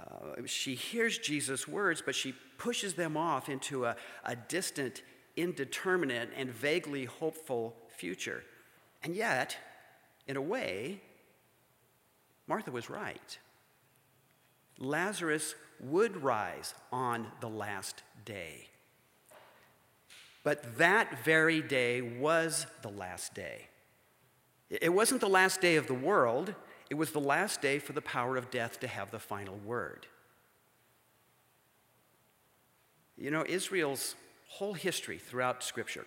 Uh, 0.00 0.42
she 0.44 0.74
hears 0.74 1.18
Jesus' 1.18 1.68
words, 1.68 2.02
but 2.04 2.16
she 2.16 2.34
pushes 2.58 2.94
them 2.94 3.16
off 3.16 3.48
into 3.48 3.84
a, 3.84 3.94
a 4.24 4.34
distant, 4.34 5.02
indeterminate, 5.36 6.30
and 6.36 6.50
vaguely 6.50 7.04
hopeful 7.04 7.76
future. 7.88 8.42
And 9.02 9.16
yet, 9.16 9.56
in 10.26 10.36
a 10.36 10.42
way, 10.42 11.00
Martha 12.46 12.70
was 12.70 12.88
right. 12.88 13.38
Lazarus 14.78 15.54
would 15.80 16.22
rise 16.22 16.74
on 16.92 17.26
the 17.40 17.48
last 17.48 18.02
day. 18.24 18.68
But 20.44 20.78
that 20.78 21.24
very 21.24 21.62
day 21.62 22.00
was 22.00 22.66
the 22.82 22.88
last 22.88 23.34
day. 23.34 23.68
It 24.70 24.92
wasn't 24.92 25.20
the 25.20 25.28
last 25.28 25.60
day 25.60 25.76
of 25.76 25.86
the 25.86 25.94
world, 25.94 26.54
it 26.90 26.94
was 26.94 27.12
the 27.12 27.20
last 27.20 27.60
day 27.60 27.78
for 27.78 27.92
the 27.92 28.02
power 28.02 28.36
of 28.36 28.50
death 28.50 28.80
to 28.80 28.86
have 28.86 29.10
the 29.10 29.18
final 29.18 29.56
word. 29.56 30.06
You 33.16 33.30
know, 33.30 33.44
Israel's 33.46 34.14
whole 34.48 34.74
history 34.74 35.18
throughout 35.18 35.62
Scripture 35.62 36.06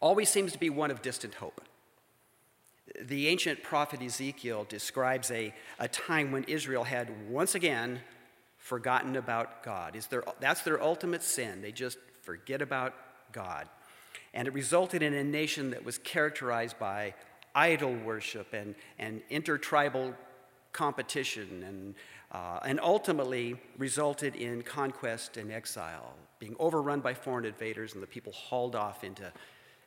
always 0.00 0.28
seems 0.28 0.52
to 0.52 0.58
be 0.58 0.70
one 0.70 0.90
of 0.90 1.02
distant 1.02 1.34
hope. 1.34 1.60
The 3.00 3.28
ancient 3.28 3.62
prophet 3.62 4.02
Ezekiel 4.02 4.66
describes 4.68 5.30
a, 5.30 5.54
a 5.78 5.88
time 5.88 6.32
when 6.32 6.44
Israel 6.44 6.84
had 6.84 7.30
once 7.30 7.54
again 7.54 8.00
forgotten 8.58 9.16
about 9.16 9.62
God. 9.62 9.96
Is 9.96 10.06
their, 10.08 10.24
that's 10.40 10.62
their 10.62 10.82
ultimate 10.82 11.22
sin. 11.22 11.62
They 11.62 11.72
just 11.72 11.98
forget 12.22 12.60
about 12.60 12.94
God. 13.32 13.68
And 14.34 14.46
it 14.46 14.54
resulted 14.54 15.02
in 15.02 15.14
a 15.14 15.24
nation 15.24 15.70
that 15.70 15.84
was 15.84 15.98
characterized 15.98 16.78
by 16.78 17.14
idol 17.54 17.94
worship 17.94 18.52
and, 18.52 18.74
and 18.98 19.22
intertribal 19.30 20.14
competition 20.72 21.64
and, 21.66 21.94
uh, 22.32 22.60
and 22.64 22.78
ultimately 22.80 23.56
resulted 23.76 24.36
in 24.36 24.62
conquest 24.62 25.36
and 25.36 25.50
exile, 25.50 26.14
being 26.38 26.54
overrun 26.58 27.00
by 27.00 27.14
foreign 27.14 27.44
invaders 27.44 27.94
and 27.94 28.02
the 28.02 28.06
people 28.06 28.32
hauled 28.32 28.76
off 28.76 29.02
into 29.02 29.32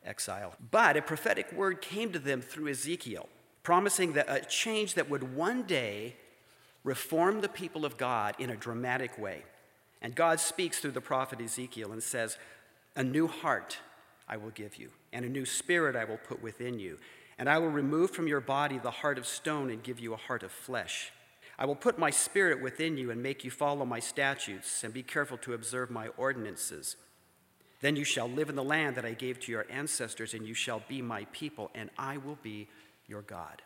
exile. 0.05 0.53
But 0.71 0.97
a 0.97 1.01
prophetic 1.01 1.51
word 1.51 1.81
came 1.81 2.11
to 2.11 2.19
them 2.19 2.41
through 2.41 2.69
Ezekiel, 2.69 3.29
promising 3.63 4.13
that 4.13 4.29
a 4.29 4.45
change 4.45 4.95
that 4.95 5.09
would 5.09 5.35
one 5.35 5.63
day 5.63 6.15
reform 6.83 7.41
the 7.41 7.49
people 7.49 7.85
of 7.85 7.97
God 7.97 8.35
in 8.39 8.49
a 8.49 8.55
dramatic 8.55 9.17
way. 9.17 9.43
And 10.01 10.15
God 10.15 10.39
speaks 10.39 10.79
through 10.79 10.91
the 10.91 11.01
prophet 11.01 11.39
Ezekiel 11.39 11.91
and 11.91 12.03
says, 12.03 12.37
A 12.95 13.03
new 13.03 13.27
heart 13.27 13.77
I 14.27 14.37
will 14.37 14.49
give 14.49 14.75
you, 14.75 14.89
and 15.13 15.23
a 15.23 15.29
new 15.29 15.45
spirit 15.45 15.95
I 15.95 16.03
will 16.03 16.17
put 16.17 16.41
within 16.41 16.79
you 16.79 16.97
and 17.37 17.49
I 17.49 17.57
will 17.57 17.69
remove 17.69 18.11
from 18.11 18.27
your 18.27 18.41
body 18.41 18.77
the 18.77 18.91
heart 18.91 19.17
of 19.17 19.25
stone 19.25 19.69
and 19.69 19.83
give 19.83 19.99
you 19.99 20.13
a 20.13 20.17
heart 20.17 20.43
of 20.43 20.51
flesh. 20.51 21.11
I 21.57 21.65
will 21.65 21.75
put 21.75 21.99
my 21.99 22.09
spirit 22.09 22.61
within 22.61 22.97
you 22.97 23.11
and 23.11 23.21
make 23.21 23.43
you 23.43 23.51
follow 23.51 23.85
my 23.85 23.99
statutes 23.99 24.83
and 24.83 24.93
be 24.93 25.03
careful 25.03 25.37
to 25.39 25.53
observe 25.53 25.89
my 25.89 26.07
ordinances. 26.17 26.95
Then 27.83 27.97
you 27.97 28.05
shall 28.05 28.29
live 28.29 28.47
in 28.47 28.55
the 28.55 28.63
land 28.63 28.95
that 28.95 29.03
I 29.03 29.11
gave 29.11 29.41
to 29.41 29.51
your 29.51 29.65
ancestors, 29.69 30.33
and 30.33 30.47
you 30.47 30.53
shall 30.53 30.81
be 30.87 31.01
my 31.01 31.25
people, 31.33 31.69
and 31.75 31.89
I 31.97 32.15
will 32.15 32.37
be 32.41 32.69
your 33.07 33.23
God. 33.23 33.61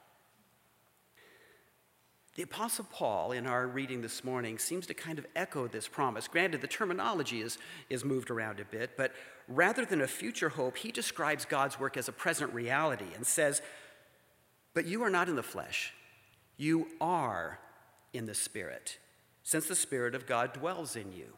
The 2.33 2.41
Apostle 2.41 2.87
Paul, 2.91 3.31
in 3.31 3.45
our 3.45 3.67
reading 3.67 4.01
this 4.01 4.23
morning, 4.23 4.57
seems 4.57 4.87
to 4.87 4.95
kind 4.95 5.19
of 5.19 5.27
echo 5.35 5.67
this 5.67 5.87
promise. 5.87 6.27
Granted, 6.27 6.61
the 6.61 6.67
terminology 6.67 7.41
is, 7.41 7.59
is 7.91 8.03
moved 8.03 8.31
around 8.31 8.59
a 8.59 8.65
bit, 8.65 8.97
but 8.97 9.11
rather 9.47 9.85
than 9.85 10.01
a 10.01 10.07
future 10.07 10.49
hope, 10.49 10.77
he 10.77 10.91
describes 10.91 11.45
God's 11.45 11.79
work 11.79 11.95
as 11.95 12.07
a 12.07 12.11
present 12.11 12.51
reality 12.55 13.13
and 13.15 13.23
says, 13.23 13.61
But 14.73 14.87
you 14.87 15.03
are 15.03 15.11
not 15.11 15.29
in 15.29 15.35
the 15.35 15.43
flesh, 15.43 15.93
you 16.57 16.87
are 16.99 17.59
in 18.13 18.25
the 18.25 18.33
Spirit, 18.33 18.97
since 19.43 19.67
the 19.67 19.75
Spirit 19.75 20.15
of 20.15 20.25
God 20.25 20.53
dwells 20.53 20.95
in 20.95 21.13
you. 21.13 21.33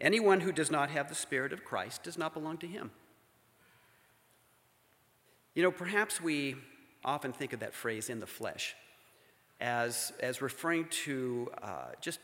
Anyone 0.00 0.40
who 0.40 0.52
does 0.52 0.70
not 0.70 0.90
have 0.90 1.08
the 1.08 1.14
Spirit 1.14 1.52
of 1.52 1.64
Christ 1.64 2.02
does 2.02 2.18
not 2.18 2.34
belong 2.34 2.58
to 2.58 2.66
him. 2.66 2.90
You 5.54 5.62
know, 5.62 5.70
perhaps 5.70 6.20
we 6.20 6.56
often 7.04 7.32
think 7.32 7.52
of 7.52 7.60
that 7.60 7.74
phrase, 7.74 8.08
in 8.08 8.20
the 8.20 8.26
flesh 8.26 8.74
as, 9.60 10.12
as 10.20 10.42
referring 10.42 10.86
to 11.04 11.50
uh, 11.62 11.86
just 12.00 12.18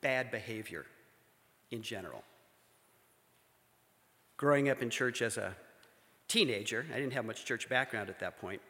bad 0.00 0.30
behavior 0.30 0.86
in 1.70 1.82
general. 1.82 2.22
Growing 4.36 4.68
up 4.68 4.82
in 4.82 4.88
church 4.88 5.20
as 5.20 5.36
a 5.36 5.54
teenager, 6.28 6.86
I 6.92 6.96
didn't 6.96 7.12
have 7.12 7.24
much 7.24 7.44
church 7.44 7.68
background 7.68 8.08
at 8.08 8.20
that 8.20 8.40
point. 8.40 8.62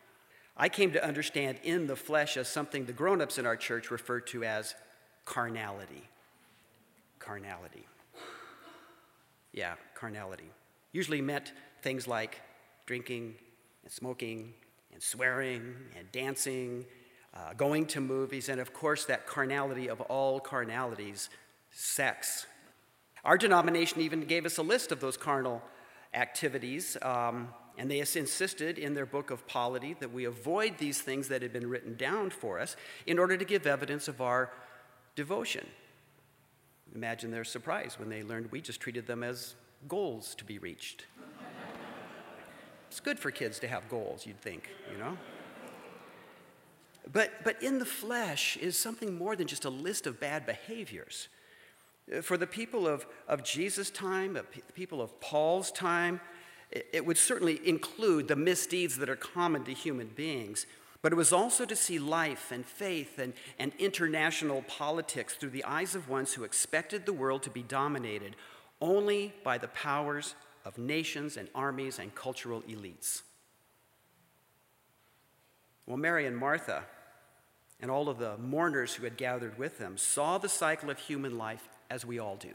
I 0.57 0.69
came 0.69 0.93
to 0.93 1.05
understand 1.05 1.59
in 1.63 1.87
the 1.87 1.97
flesh 1.97 2.37
as 2.37 2.49
something 2.49 2.87
the 2.87 2.93
grown 2.93 3.21
ups 3.21 3.39
in 3.39 3.47
our 3.47 3.57
church 3.57 3.91
referred 3.91 4.27
to 4.29 4.45
as 4.45 4.75
carnality. 5.25 6.09
Carnality. 7.21 7.87
Yeah, 9.53 9.75
carnality. 9.95 10.51
Usually 10.93 11.21
meant 11.21 11.53
things 11.83 12.09
like 12.09 12.41
drinking 12.87 13.37
and 13.85 13.93
smoking 13.93 14.55
and 14.93 15.03
swearing 15.03 15.75
and 15.97 16.11
dancing, 16.11 16.85
uh, 17.35 17.53
going 17.55 17.87
to 17.87 18.01
movies, 18.01 18.49
and 18.49 18.61
of 18.61 18.73
course, 18.73 19.05
that 19.05 19.27
carnality 19.27 19.89
of 19.89 20.01
all 20.03 20.41
carnalities, 20.41 21.31
sex. 21.71 22.47
Our 23.25 23.39
denomination 23.39 24.01
even 24.01 24.23
gave 24.23 24.47
us 24.47 24.59
a 24.59 24.63
list 24.63 24.91
of 24.91 25.01
those 25.01 25.17
carnal 25.17 25.63
activities, 26.15 26.97
um, 27.03 27.55
and 27.79 27.91
they 27.91 28.01
insisted 28.01 28.79
in 28.79 28.95
their 28.95 29.07
book 29.07 29.31
of 29.31 29.47
polity 29.47 29.95
that 30.01 30.13
we 30.13 30.25
avoid 30.25 30.79
these 30.79 31.01
things 31.01 31.29
that 31.29 31.43
had 31.43 31.53
been 31.53 31.69
written 31.69 31.97
down 31.97 32.31
for 32.31 32.59
us 32.59 32.77
in 33.07 33.19
order 33.19 33.37
to 33.37 33.45
give 33.45 33.67
evidence 33.67 34.09
of 34.09 34.21
our 34.21 34.51
devotion. 35.15 35.67
Imagine 36.95 37.31
their 37.31 37.45
surprise 37.45 37.97
when 37.99 38.09
they 38.09 38.23
learned 38.23 38.51
we 38.51 38.61
just 38.61 38.81
treated 38.81 39.07
them 39.07 39.23
as 39.23 39.55
goals 39.89 40.35
to 40.37 40.45
be 40.45 40.59
reached. 40.59 41.07
it's 42.89 43.01
good 43.01 43.19
for 43.19 43.31
kids 43.31 43.59
to 43.61 43.69
have 43.69 43.89
goals, 43.89 44.27
you'd 44.27 44.41
think, 44.41 44.69
you 44.93 44.99
know? 44.99 45.17
But, 47.13 47.45
but 47.45 47.63
in 47.63 47.79
the 47.79 47.85
flesh 47.85 48.57
is 48.57 48.77
something 48.77 49.17
more 49.17 49.35
than 49.37 49.47
just 49.47 49.65
a 49.65 49.71
list 49.71 50.07
of 50.07 50.21
bad 50.21 50.47
behaviors. 50.47 51.29
Uh, 52.15 52.21
for 52.23 52.37
the 52.37 52.47
people 52.47 52.87
of, 52.87 53.07
of 53.27 53.43
Jesus' 53.43 53.91
time, 53.91 54.35
the 54.35 54.45
people 54.75 55.01
of 55.01 55.19
Paul's 55.21 55.73
time, 55.73 56.21
it, 56.71 56.87
it 56.93 57.07
would 57.07 57.19
certainly 57.19 57.61
include 57.67 58.29
the 58.29 58.37
misdeeds 58.37 58.97
that 58.99 59.09
are 59.09 59.17
common 59.17 59.65
to 59.65 59.73
human 59.73 60.09
beings. 60.09 60.67
But 61.03 61.13
it 61.13 61.17
was 61.17 61.33
also 61.33 61.65
to 61.65 61.77
see 61.77 61.99
life 61.99 62.53
and 62.53 62.65
faith 62.65 63.19
and, 63.19 63.33
and 63.59 63.73
international 63.79 64.63
politics 64.63 65.35
through 65.35 65.51
the 65.51 65.65
eyes 65.65 65.95
of 65.95 66.09
ones 66.09 66.35
who 66.35 66.45
expected 66.45 67.07
the 67.07 67.13
world 67.13 67.43
to 67.45 67.51
be 67.51 67.63
dominated 67.63 68.37
only 68.81 69.33
by 69.43 69.57
the 69.57 69.69
powers 69.69 70.35
of 70.65 70.77
nations 70.77 71.37
and 71.37 71.49
armies 71.55 71.99
and 71.99 72.15
cultural 72.15 72.63
elites. 72.63 73.23
Well, 75.87 75.97
Mary 75.97 76.27
and 76.27 76.37
Martha 76.37 76.85
and 77.81 77.91
all 77.91 78.09
of 78.09 78.19
the 78.19 78.37
mourners 78.37 78.95
who 78.95 79.05
had 79.05 79.17
gathered 79.17 79.59
with 79.59 79.79
them 79.79 79.97
saw 79.97 80.39
the 80.39 80.49
cycle 80.49 80.91
of 80.91 80.99
human 80.99 81.39
life 81.39 81.67
as 81.91 82.05
we 82.05 82.19
all 82.19 82.37
do. 82.37 82.53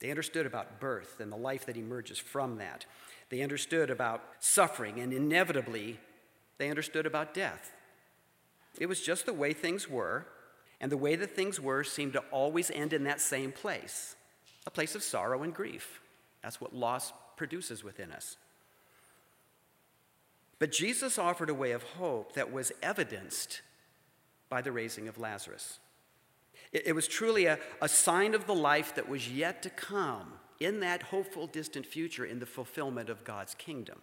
They 0.00 0.10
understood 0.10 0.44
about 0.44 0.80
birth 0.80 1.18
and 1.20 1.32
the 1.32 1.36
life 1.36 1.64
that 1.66 1.76
emerges 1.76 2.18
from 2.18 2.58
that. 2.58 2.84
They 3.30 3.40
understood 3.40 3.88
about 3.90 4.22
suffering, 4.38 5.00
and 5.00 5.12
inevitably, 5.12 5.98
they 6.58 6.70
understood 6.70 7.06
about 7.06 7.34
death. 7.34 7.72
It 8.78 8.86
was 8.86 9.00
just 9.00 9.26
the 9.26 9.32
way 9.32 9.52
things 9.52 9.88
were, 9.88 10.26
and 10.80 10.90
the 10.90 10.96
way 10.96 11.16
that 11.16 11.34
things 11.34 11.60
were 11.60 11.84
seemed 11.84 12.12
to 12.14 12.24
always 12.30 12.70
end 12.70 12.92
in 12.92 13.04
that 13.04 13.20
same 13.20 13.52
place 13.52 14.16
a 14.66 14.70
place 14.70 14.94
of 14.94 15.02
sorrow 15.02 15.42
and 15.42 15.54
grief. 15.54 16.00
That's 16.42 16.60
what 16.60 16.74
loss 16.74 17.12
produces 17.36 17.84
within 17.84 18.10
us. 18.10 18.38
But 20.58 20.72
Jesus 20.72 21.18
offered 21.18 21.50
a 21.50 21.54
way 21.54 21.72
of 21.72 21.82
hope 21.82 22.32
that 22.34 22.50
was 22.50 22.72
evidenced 22.82 23.60
by 24.48 24.62
the 24.62 24.72
raising 24.72 25.06
of 25.06 25.18
Lazarus. 25.18 25.80
It, 26.72 26.86
it 26.86 26.92
was 26.94 27.06
truly 27.06 27.44
a, 27.44 27.58
a 27.82 27.88
sign 27.88 28.34
of 28.34 28.46
the 28.46 28.54
life 28.54 28.94
that 28.94 29.08
was 29.08 29.30
yet 29.30 29.62
to 29.64 29.70
come 29.70 30.34
in 30.60 30.80
that 30.80 31.02
hopeful, 31.02 31.46
distant 31.46 31.84
future 31.84 32.24
in 32.24 32.38
the 32.38 32.46
fulfillment 32.46 33.10
of 33.10 33.24
God's 33.24 33.54
kingdom. 33.54 33.98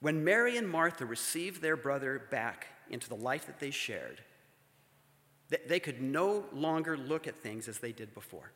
When 0.00 0.24
Mary 0.24 0.56
and 0.56 0.68
Martha 0.68 1.04
received 1.04 1.60
their 1.60 1.76
brother 1.76 2.22
back 2.30 2.68
into 2.88 3.08
the 3.08 3.16
life 3.16 3.46
that 3.46 3.58
they 3.58 3.70
shared, 3.70 4.22
they 5.66 5.80
could 5.80 6.00
no 6.00 6.44
longer 6.52 6.96
look 6.96 7.26
at 7.26 7.42
things 7.42 7.68
as 7.68 7.78
they 7.78 7.92
did 7.92 8.14
before. 8.14 8.52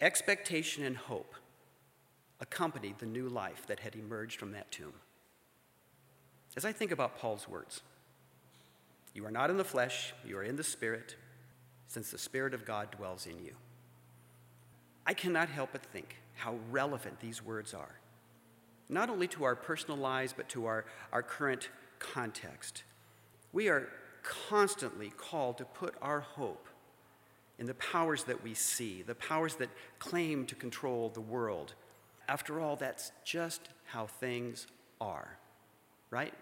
Expectation 0.00 0.84
and 0.84 0.96
hope 0.96 1.34
accompanied 2.40 2.98
the 2.98 3.06
new 3.06 3.28
life 3.28 3.66
that 3.66 3.80
had 3.80 3.94
emerged 3.94 4.40
from 4.40 4.52
that 4.52 4.70
tomb. 4.70 4.94
As 6.56 6.64
I 6.64 6.72
think 6.72 6.90
about 6.90 7.18
Paul's 7.18 7.48
words, 7.48 7.82
you 9.12 9.24
are 9.26 9.30
not 9.30 9.50
in 9.50 9.56
the 9.56 9.64
flesh, 9.64 10.12
you 10.24 10.36
are 10.38 10.42
in 10.42 10.56
the 10.56 10.64
Spirit, 10.64 11.14
since 11.86 12.10
the 12.10 12.18
Spirit 12.18 12.54
of 12.54 12.64
God 12.64 12.90
dwells 12.90 13.26
in 13.26 13.44
you. 13.44 13.54
I 15.06 15.14
cannot 15.14 15.48
help 15.48 15.70
but 15.72 15.84
think 15.84 16.16
how 16.34 16.56
relevant 16.70 17.20
these 17.20 17.44
words 17.44 17.74
are, 17.74 18.00
not 18.88 19.10
only 19.10 19.26
to 19.28 19.44
our 19.44 19.54
personal 19.54 19.96
lives, 19.96 20.34
but 20.36 20.48
to 20.50 20.66
our, 20.66 20.84
our 21.12 21.22
current 21.22 21.68
context. 21.98 22.84
We 23.52 23.68
are 23.68 23.88
constantly 24.22 25.12
called 25.16 25.58
to 25.58 25.64
put 25.64 25.94
our 26.02 26.20
hope 26.20 26.68
in 27.58 27.66
the 27.66 27.74
powers 27.74 28.24
that 28.24 28.42
we 28.42 28.54
see, 28.54 29.02
the 29.02 29.14
powers 29.14 29.56
that 29.56 29.68
claim 29.98 30.44
to 30.46 30.54
control 30.54 31.08
the 31.10 31.20
world. 31.20 31.74
After 32.28 32.60
all, 32.60 32.76
that's 32.76 33.12
just 33.24 33.68
how 33.84 34.06
things 34.06 34.66
are, 35.00 35.38
right? 36.10 36.34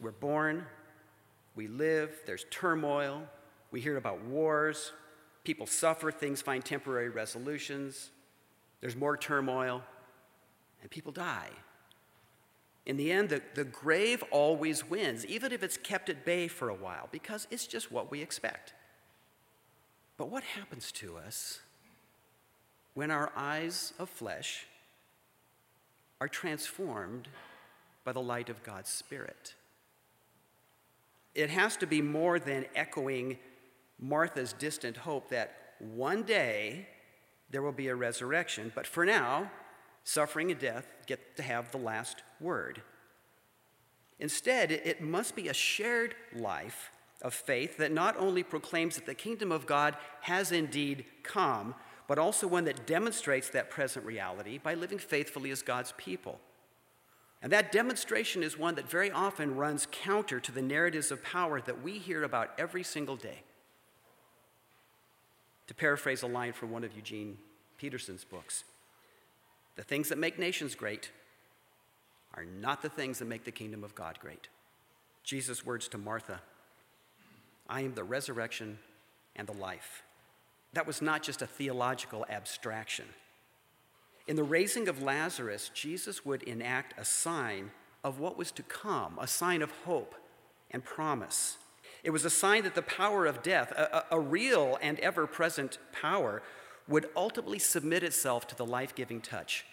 We're 0.00 0.10
born, 0.12 0.66
we 1.54 1.66
live, 1.68 2.10
there's 2.26 2.44
turmoil, 2.50 3.22
we 3.70 3.80
hear 3.80 3.96
about 3.96 4.22
wars, 4.24 4.92
people 5.44 5.66
suffer, 5.66 6.10
things 6.10 6.42
find 6.42 6.64
temporary 6.64 7.08
resolutions, 7.08 8.10
there's 8.80 8.96
more 8.96 9.16
turmoil, 9.16 9.82
and 10.80 10.90
people 10.90 11.12
die. 11.12 11.50
In 12.86 12.96
the 12.96 13.12
end, 13.12 13.28
the, 13.28 13.42
the 13.54 13.64
grave 13.64 14.24
always 14.30 14.88
wins, 14.88 15.26
even 15.26 15.52
if 15.52 15.62
it's 15.62 15.76
kept 15.76 16.08
at 16.08 16.24
bay 16.24 16.48
for 16.48 16.70
a 16.70 16.74
while, 16.74 17.08
because 17.12 17.46
it's 17.50 17.66
just 17.66 17.92
what 17.92 18.10
we 18.10 18.22
expect. 18.22 18.74
But 20.16 20.30
what 20.30 20.42
happens 20.42 20.90
to 20.92 21.16
us 21.16 21.60
when 22.94 23.10
our 23.10 23.32
eyes 23.36 23.92
of 23.98 24.08
flesh 24.08 24.66
are 26.20 26.28
transformed 26.28 27.28
by 28.04 28.12
the 28.12 28.20
light 28.20 28.48
of 28.48 28.62
God's 28.62 28.90
Spirit? 28.90 29.54
It 31.34 31.50
has 31.50 31.76
to 31.78 31.86
be 31.86 32.02
more 32.02 32.38
than 32.38 32.66
echoing 32.74 33.38
Martha's 33.98 34.52
distant 34.54 34.96
hope 34.96 35.28
that 35.28 35.74
one 35.78 36.22
day 36.22 36.86
there 37.50 37.62
will 37.62 37.72
be 37.72 37.88
a 37.88 37.94
resurrection, 37.94 38.72
but 38.74 38.86
for 38.86 39.04
now, 39.04 39.50
suffering 40.04 40.50
and 40.50 40.60
death 40.60 40.86
get 41.06 41.36
to 41.36 41.42
have 41.42 41.70
the 41.70 41.78
last 41.78 42.22
word. 42.40 42.82
Instead, 44.18 44.70
it 44.70 45.00
must 45.00 45.34
be 45.34 45.48
a 45.48 45.54
shared 45.54 46.14
life 46.34 46.90
of 47.22 47.34
faith 47.34 47.76
that 47.78 47.92
not 47.92 48.16
only 48.16 48.42
proclaims 48.42 48.94
that 48.94 49.06
the 49.06 49.14
kingdom 49.14 49.50
of 49.50 49.66
God 49.66 49.96
has 50.22 50.52
indeed 50.52 51.04
come, 51.22 51.74
but 52.06 52.18
also 52.18 52.46
one 52.46 52.64
that 52.64 52.86
demonstrates 52.86 53.48
that 53.50 53.70
present 53.70 54.04
reality 54.04 54.58
by 54.58 54.74
living 54.74 54.98
faithfully 54.98 55.50
as 55.50 55.62
God's 55.62 55.94
people. 55.96 56.40
And 57.42 57.52
that 57.52 57.72
demonstration 57.72 58.42
is 58.42 58.58
one 58.58 58.74
that 58.74 58.90
very 58.90 59.10
often 59.10 59.56
runs 59.56 59.88
counter 59.90 60.40
to 60.40 60.52
the 60.52 60.60
narratives 60.60 61.10
of 61.10 61.22
power 61.22 61.60
that 61.62 61.82
we 61.82 61.98
hear 61.98 62.22
about 62.22 62.50
every 62.58 62.82
single 62.82 63.16
day. 63.16 63.42
To 65.70 65.74
paraphrase 65.74 66.24
a 66.24 66.26
line 66.26 66.52
from 66.52 66.72
one 66.72 66.82
of 66.82 66.96
Eugene 66.96 67.38
Peterson's 67.78 68.24
books, 68.24 68.64
the 69.76 69.84
things 69.84 70.08
that 70.08 70.18
make 70.18 70.36
nations 70.36 70.74
great 70.74 71.12
are 72.34 72.44
not 72.44 72.82
the 72.82 72.88
things 72.88 73.20
that 73.20 73.26
make 73.26 73.44
the 73.44 73.52
kingdom 73.52 73.84
of 73.84 73.94
God 73.94 74.18
great. 74.20 74.48
Jesus' 75.22 75.64
words 75.64 75.86
to 75.86 75.96
Martha 75.96 76.40
I 77.68 77.82
am 77.82 77.94
the 77.94 78.02
resurrection 78.02 78.80
and 79.36 79.46
the 79.46 79.52
life. 79.52 80.02
That 80.72 80.88
was 80.88 81.00
not 81.00 81.22
just 81.22 81.40
a 81.40 81.46
theological 81.46 82.26
abstraction. 82.28 83.04
In 84.26 84.34
the 84.34 84.42
raising 84.42 84.88
of 84.88 85.04
Lazarus, 85.04 85.70
Jesus 85.72 86.26
would 86.26 86.42
enact 86.42 86.98
a 86.98 87.04
sign 87.04 87.70
of 88.02 88.18
what 88.18 88.36
was 88.36 88.50
to 88.50 88.64
come, 88.64 89.20
a 89.20 89.28
sign 89.28 89.62
of 89.62 89.70
hope 89.84 90.16
and 90.72 90.84
promise. 90.84 91.58
It 92.02 92.10
was 92.10 92.24
a 92.24 92.30
sign 92.30 92.64
that 92.64 92.74
the 92.74 92.82
power 92.82 93.26
of 93.26 93.42
death, 93.42 93.72
a, 93.72 94.04
a 94.10 94.20
real 94.20 94.78
and 94.80 94.98
ever 95.00 95.26
present 95.26 95.78
power, 95.92 96.42
would 96.88 97.08
ultimately 97.14 97.58
submit 97.58 98.02
itself 98.02 98.46
to 98.48 98.56
the 98.56 98.66
life 98.66 98.94
giving 98.94 99.20
touch 99.20 99.64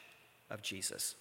of 0.49 0.61
Jesus. 0.61 1.15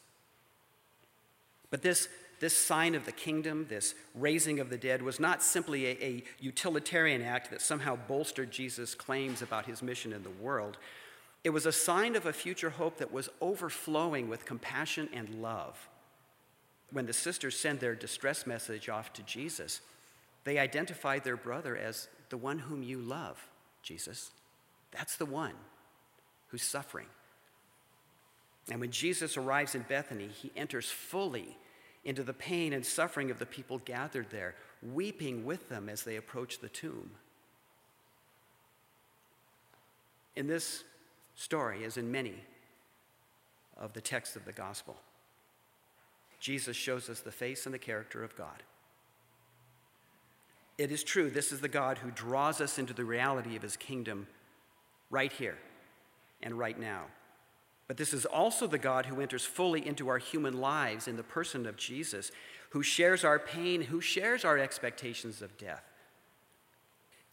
But 1.71 1.83
this, 1.83 2.09
this 2.41 2.57
sign 2.57 2.95
of 2.95 3.07
the 3.07 3.13
kingdom, 3.13 3.67
this 3.69 3.95
raising 4.15 4.61
of 4.61 4.71
the 4.71 4.79
dead, 4.79 5.03
was 5.03 5.19
not 5.19 5.43
simply 5.43 5.87
a, 5.87 6.05
a 6.05 6.25
utilitarian 6.39 7.23
act 7.23 7.51
that 7.51 7.63
somehow 7.63 7.97
bolstered 8.09 8.51
Jesus' 8.51 8.95
claims 8.95 9.43
about 9.43 9.67
his 9.67 9.83
mission 9.83 10.13
in 10.13 10.23
the 10.23 10.31
world. 10.31 10.77
It 11.45 11.51
was 11.51 11.67
a 11.67 11.73
sign 11.73 12.17
of 12.17 12.27
a 12.27 12.33
future 12.33 12.71
hope 12.71 12.99
that 12.99 13.13
was 13.13 13.29
overflowing 13.41 14.29
with 14.29 14.45
compassion 14.45 15.09
and 15.13 15.41
love. 15.41 15.89
When 16.91 17.07
the 17.07 17.13
sisters 17.13 17.59
send 17.59 17.81
their 17.81 17.95
distress 17.95 18.47
message 18.47 18.89
off 18.89 19.13
to 19.15 19.23
Jesus, 19.23 19.81
they 20.47 20.61
identify 20.61 21.19
their 21.19 21.37
brother 21.37 21.77
as 21.77 22.07
the 22.29 22.37
one 22.37 22.61
whom 22.61 22.85
you 22.85 23.01
love, 23.01 23.49
Jesus. 23.83 24.31
That's 24.93 25.17
the 25.17 25.27
one 25.27 25.55
who's 26.49 26.63
suffering. 26.63 27.09
And 28.71 28.81
when 28.81 28.93
Jesus 28.93 29.37
arrives 29.37 29.75
in 29.75 29.83
Bethany, 29.89 30.29
he 30.29 30.53
enters 30.57 30.89
fully 30.89 31.59
into 32.05 32.23
the 32.23 32.33
pain 32.33 32.73
and 32.73 32.87
suffering 32.87 33.33
of 33.33 33.41
the 33.41 33.45
people 33.45 33.79
gathered 33.79 34.31
there, 34.31 34.55
weeping 34.95 35.45
with 35.45 35.69
them 35.69 35.89
as 35.89 36.05
they 36.05 36.15
approach 36.15 36.61
the 36.61 36.69
tomb. 36.69 37.11
In 40.37 40.47
this 40.47 40.85
story, 41.35 41.85
as 41.85 41.97
in 41.97 42.13
many 42.13 42.37
of 43.77 43.95
the 43.95 44.01
texts 44.01 44.37
of 44.37 44.45
the 44.45 44.53
gospel, 44.53 44.95
Jesus 46.39 46.77
shows 46.77 47.11
us 47.11 47.19
the 47.19 47.33
face 47.33 47.67
and 47.67 47.75
the 47.75 47.81
character 47.81 48.23
of 48.23 48.37
God. 48.37 48.63
It 50.79 50.93
is 50.93 51.03
true, 51.03 51.31
this 51.31 51.53
is 51.53 51.61
the 51.61 51.69
God 51.69 51.99
who 51.99 52.11
draws 52.11 52.61
us 52.61 52.79
into 52.79 52.93
the 52.93 53.05
reality 53.05 53.57
of 53.57 53.63
his 53.63 53.77
kingdom 53.77 54.27
right 55.11 55.33
here 55.33 55.57
and 56.43 56.59
right 56.59 56.79
now. 56.79 57.05
But 57.89 57.97
this 57.97 58.13
is 58.13 58.27
also 58.27 58.67
the 58.67 58.79
God 58.79 59.07
who 59.07 59.21
enters 59.21 59.45
fully 59.45 59.87
into 59.87 60.09
our 60.09 60.19
human 60.19 60.61
lives 60.61 61.09
in 61.09 61.17
the 61.17 61.23
person 61.23 61.67
of 61.67 61.77
Jesus, 61.77 62.31
who 62.71 62.83
shares 62.83 63.25
our 63.25 63.39
pain, 63.39 63.83
who 63.83 64.01
shares 64.01 64.45
our 64.45 64.59
expectations 64.59 65.41
of 65.41 65.57
death. 65.57 65.85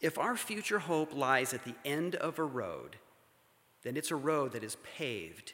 If 0.00 0.18
our 0.18 0.36
future 0.36 0.78
hope 0.78 1.14
lies 1.14 1.52
at 1.52 1.64
the 1.64 1.74
end 1.84 2.14
of 2.14 2.38
a 2.38 2.44
road, 2.44 2.96
then 3.82 3.96
it's 3.96 4.10
a 4.10 4.16
road 4.16 4.52
that 4.52 4.64
is 4.64 4.76
paved 4.96 5.52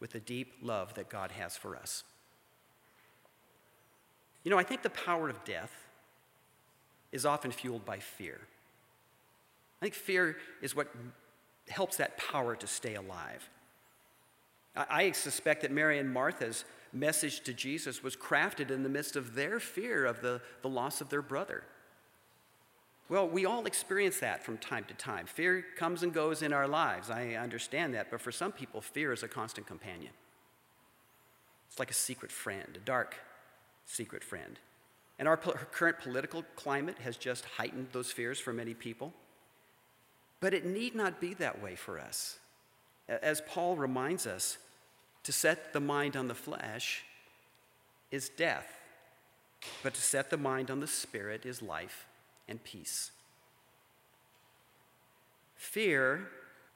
with 0.00 0.10
the 0.10 0.20
deep 0.20 0.54
love 0.62 0.94
that 0.94 1.08
God 1.08 1.32
has 1.32 1.56
for 1.56 1.76
us. 1.76 2.04
You 4.44 4.50
know, 4.50 4.58
I 4.58 4.62
think 4.62 4.82
the 4.82 4.90
power 4.90 5.28
of 5.28 5.44
death 5.44 5.85
is 7.16 7.26
often 7.26 7.50
fueled 7.50 7.84
by 7.84 7.98
fear. 7.98 8.38
I 9.80 9.86
think 9.86 9.94
fear 9.94 10.36
is 10.62 10.76
what 10.76 10.88
helps 11.68 11.96
that 11.96 12.16
power 12.16 12.54
to 12.54 12.66
stay 12.66 12.94
alive. 12.94 13.48
I 14.76 15.10
suspect 15.12 15.62
that 15.62 15.72
Mary 15.72 15.98
and 15.98 16.12
Martha's 16.12 16.64
message 16.92 17.40
to 17.40 17.52
Jesus 17.52 18.02
was 18.02 18.14
crafted 18.14 18.70
in 18.70 18.82
the 18.82 18.88
midst 18.88 19.16
of 19.16 19.34
their 19.34 19.58
fear 19.58 20.04
of 20.04 20.20
the, 20.20 20.40
the 20.62 20.68
loss 20.68 21.00
of 21.00 21.08
their 21.08 21.22
brother. 21.22 21.64
Well, 23.08 23.28
we 23.28 23.46
all 23.46 23.66
experience 23.66 24.18
that 24.20 24.44
from 24.44 24.58
time 24.58 24.84
to 24.84 24.94
time. 24.94 25.26
Fear 25.26 25.64
comes 25.76 26.02
and 26.02 26.12
goes 26.12 26.42
in 26.42 26.52
our 26.52 26.66
lives. 26.66 27.08
I 27.08 27.34
understand 27.34 27.94
that, 27.94 28.10
but 28.10 28.20
for 28.20 28.32
some 28.32 28.52
people, 28.52 28.80
fear 28.80 29.12
is 29.12 29.22
a 29.22 29.28
constant 29.28 29.66
companion. 29.66 30.12
It's 31.68 31.78
like 31.78 31.90
a 31.90 31.94
secret 31.94 32.32
friend, 32.32 32.68
a 32.74 32.80
dark 32.80 33.16
secret 33.84 34.24
friend. 34.24 34.58
And 35.18 35.26
our 35.26 35.36
po- 35.36 35.52
current 35.72 36.00
political 36.00 36.44
climate 36.56 36.98
has 36.98 37.16
just 37.16 37.44
heightened 37.44 37.88
those 37.92 38.12
fears 38.12 38.38
for 38.38 38.52
many 38.52 38.74
people. 38.74 39.12
But 40.40 40.52
it 40.52 40.66
need 40.66 40.94
not 40.94 41.20
be 41.20 41.34
that 41.34 41.62
way 41.62 41.74
for 41.74 41.98
us. 41.98 42.38
As 43.08 43.40
Paul 43.40 43.76
reminds 43.76 44.26
us, 44.26 44.58
to 45.26 45.32
set 45.32 45.72
the 45.72 45.80
mind 45.80 46.16
on 46.16 46.28
the 46.28 46.34
flesh 46.36 47.02
is 48.12 48.28
death, 48.28 48.78
but 49.82 49.92
to 49.92 50.00
set 50.00 50.30
the 50.30 50.36
mind 50.36 50.70
on 50.70 50.78
the 50.78 50.86
spirit 50.86 51.44
is 51.44 51.60
life 51.60 52.06
and 52.46 52.62
peace. 52.62 53.10
Fear 55.56 56.28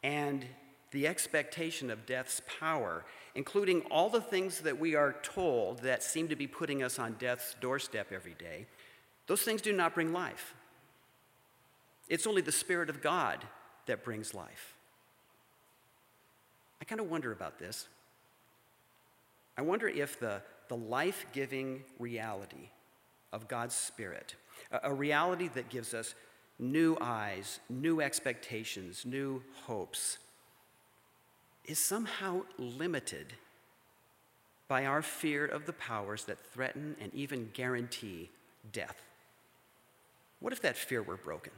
and 0.03 0.45
the 0.91 1.07
expectation 1.07 1.93
of 1.93 2.07
death's 2.07 2.43
power, 2.59 3.05
including 3.35 3.83
all 3.91 4.09
the 4.09 4.21
things 4.21 4.61
that 4.61 4.79
we 4.79 4.95
are 4.95 5.15
told 5.23 5.81
that 5.81 6.03
seem 6.03 6.29
to 6.29 6.37
be 6.37 6.47
putting 6.47 6.83
us 6.83 6.99
on 6.99 7.15
death's 7.15 7.55
doorstep 7.61 8.13
every 8.13 8.35
day, 8.35 8.67
those 9.27 9.43
things 9.43 9.63
do 9.63 9.73
not 9.73 9.95
bring 9.95 10.13
life. 10.13 10.55
It's 12.09 12.27
only 12.27 12.43
the 12.43 12.53
Spirit 12.53 12.91
of 12.91 13.01
God 13.01 13.45
that 13.87 14.05
brings 14.05 14.35
life. 14.35 14.75
I 16.81 16.85
kind 16.85 17.01
of 17.01 17.09
wonder 17.11 17.31
about 17.31 17.59
this. 17.59 17.87
I 19.57 19.63
wonder 19.63 19.87
if 19.87 20.19
the, 20.19 20.43
the 20.69 20.77
life 20.77 21.27
giving 21.33 21.85
reality 21.99 22.71
of 23.33 23.47
God's 23.47 23.75
Spirit, 23.75 24.35
a, 24.73 24.91
a 24.91 24.95
reality 24.95 25.49
that 25.55 25.69
gives 25.69 25.95
us 25.95 26.15
new 26.59 26.97
eyes, 27.01 27.61
new 27.69 28.01
expectations, 28.01 29.05
new 29.07 29.43
hopes, 29.65 30.19
is 31.65 31.79
somehow 31.79 32.43
limited 32.59 33.35
by 34.69 34.87
our 34.87 35.03
fear 35.03 35.45
of 35.45 35.67
the 35.67 35.73
powers 35.73 36.25
that 36.25 36.39
threaten 36.53 36.97
and 37.01 37.13
even 37.15 37.51
guarantee 37.53 38.31
death. 38.73 39.03
What 40.39 40.53
if 40.53 40.63
that 40.63 40.77
fear 40.77 41.03
were 41.03 41.17
broken? 41.17 41.53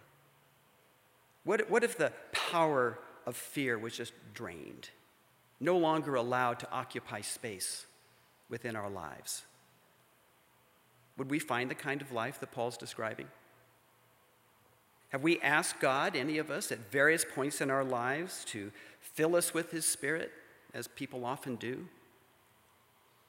What, 1.44 1.70
what 1.70 1.84
if 1.84 1.98
the 1.98 2.12
power 2.32 2.98
of 3.26 3.36
fear 3.36 3.78
was 3.78 3.96
just 3.96 4.12
drained? 4.34 4.90
no 5.62 5.78
longer 5.78 6.16
allowed 6.16 6.58
to 6.58 6.70
occupy 6.72 7.20
space 7.20 7.86
within 8.48 8.74
our 8.74 8.90
lives. 8.90 9.42
Would 11.16 11.30
we 11.30 11.38
find 11.38 11.70
the 11.70 11.76
kind 11.76 12.02
of 12.02 12.10
life 12.10 12.40
that 12.40 12.50
Paul's 12.50 12.76
describing? 12.76 13.28
Have 15.12 15.22
we 15.22 15.38
asked 15.40 15.78
God, 15.78 16.16
any 16.16 16.38
of 16.38 16.50
us, 16.50 16.72
at 16.72 16.90
various 16.90 17.22
points 17.22 17.60
in 17.60 17.70
our 17.70 17.84
lives 17.84 18.44
to 18.46 18.72
fill 18.98 19.36
us 19.36 19.52
with 19.52 19.70
His 19.70 19.84
Spirit, 19.84 20.32
as 20.72 20.88
people 20.88 21.26
often 21.26 21.56
do? 21.56 21.86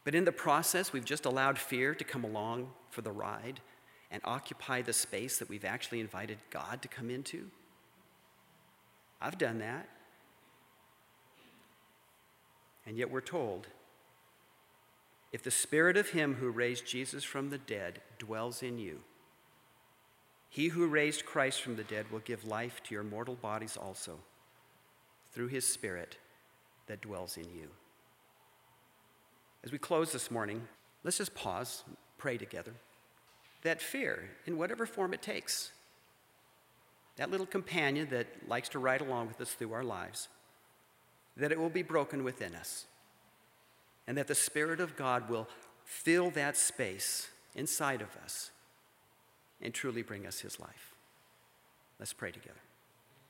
But 0.06 0.16
in 0.16 0.24
the 0.24 0.32
process, 0.32 0.94
we've 0.94 1.04
just 1.04 1.26
allowed 1.26 1.60
fear 1.60 1.94
to 1.94 2.04
come 2.06 2.24
along 2.24 2.70
for 2.90 3.02
the 3.02 3.12
ride 3.12 3.60
and 4.10 4.22
occupy 4.24 4.82
the 4.82 4.94
space 4.94 5.38
that 5.40 5.50
we've 5.50 5.66
actually 5.66 6.00
invited 6.00 6.38
God 6.52 6.82
to 6.84 6.88
come 6.88 7.10
into? 7.10 7.50
I've 9.22 9.38
done 9.38 9.60
that. 9.60 9.90
And 12.86 12.98
yet 12.98 13.12
we're 13.12 13.22
told 13.22 13.68
if 15.34 15.44
the 15.44 15.52
spirit 15.52 15.98
of 15.98 16.12
him 16.12 16.36
who 16.36 16.50
raised 16.50 16.86
Jesus 16.86 17.24
from 17.26 17.50
the 17.50 17.58
dead 17.58 18.02
dwells 18.20 18.62
in 18.64 18.78
you, 18.78 19.00
he 20.54 20.68
who 20.68 20.86
raised 20.86 21.26
Christ 21.26 21.64
from 21.64 21.78
the 21.78 21.84
dead 21.84 22.12
will 22.12 22.20
give 22.20 22.46
life 22.46 22.80
to 22.84 22.94
your 22.94 23.04
mortal 23.04 23.34
bodies 23.34 23.76
also 23.76 24.20
through 25.32 25.48
his 25.48 25.66
spirit 25.66 26.18
that 26.86 27.02
dwells 27.02 27.38
in 27.38 27.46
you. 27.46 27.70
As 29.64 29.72
we 29.72 29.80
close 29.80 30.12
this 30.12 30.30
morning, 30.30 30.62
let's 31.04 31.18
just 31.18 31.34
pause, 31.34 31.84
pray 32.20 32.38
together. 32.38 32.72
That 33.64 33.82
fear, 33.82 34.30
in 34.46 34.56
whatever 34.56 34.86
form 34.86 35.16
it 35.16 35.24
takes, 35.24 35.72
that 37.16 37.32
little 37.32 37.48
companion 37.48 38.10
that 38.12 38.28
likes 38.48 38.70
to 38.70 38.80
ride 38.80 39.02
along 39.02 39.30
with 39.30 39.42
us 39.42 39.56
through 39.56 39.74
our 39.74 39.84
lives, 39.84 40.28
that 41.36 41.52
it 41.52 41.60
will 41.60 41.70
be 41.70 41.82
broken 41.82 42.24
within 42.24 42.54
us, 42.54 42.86
and 44.06 44.16
that 44.20 44.28
the 44.28 44.36
Spirit 44.36 44.80
of 44.80 44.96
God 44.96 45.32
will 45.32 45.48
fill 45.84 46.30
that 46.30 46.58
space 46.58 47.30
inside 47.56 48.04
of 48.04 48.16
us 48.24 48.52
and 49.62 49.74
truly 49.74 50.02
bring 50.02 50.26
us 50.26 50.40
His 50.40 50.60
life. 50.60 50.96
Let's 52.00 52.14
pray 52.14 52.32
together. 52.32 52.60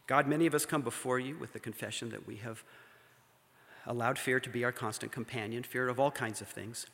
God, 0.08 0.28
many 0.28 0.46
of 0.46 0.54
us 0.54 0.66
come 0.66 0.82
before 0.82 1.20
you 1.20 1.38
with 1.38 1.54
the 1.54 1.60
confession 1.60 2.10
that 2.10 2.28
we 2.28 2.38
have 2.38 2.64
allowed 3.86 4.18
fear 4.18 4.40
to 4.40 4.50
be 4.50 4.64
our 4.64 4.72
constant 4.72 5.12
companion, 5.12 5.64
fear 5.64 5.90
of 5.90 6.00
all 6.00 6.12
kinds 6.12 6.42
of 6.42 6.48
things. 6.48 6.88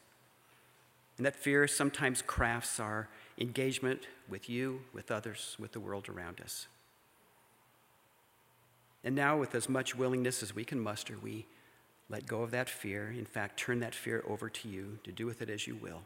And 1.18 1.26
that 1.26 1.36
fear 1.36 1.68
sometimes 1.68 2.22
crafts 2.22 2.80
our 2.80 3.10
engagement 3.38 4.08
with 4.30 4.50
you, 4.50 4.82
with 4.94 5.12
others, 5.12 5.56
with 5.60 5.74
the 5.74 5.80
world 5.80 6.08
around 6.08 6.39
us. 6.42 6.68
And 9.04 9.15
now, 9.15 9.38
with 9.38 9.56
as 9.56 9.70
much 9.70 9.96
willingness 9.96 10.44
as 10.44 10.56
we 10.56 10.65
can 10.65 10.80
muster, 10.80 11.18
we 11.22 11.46
let 12.10 12.26
go 12.26 12.42
of 12.42 12.52
that 12.52 12.70
fear. 12.70 13.13
In 13.18 13.26
fact, 13.26 13.58
turn 13.58 13.80
that 13.80 13.96
fear 13.96 14.24
over 14.28 14.50
to 14.50 14.70
you 14.70 15.00
to 15.04 15.12
do 15.12 15.26
with 15.26 15.42
it 15.42 15.50
as 15.50 15.68
you 15.68 15.76
will. 15.76 16.02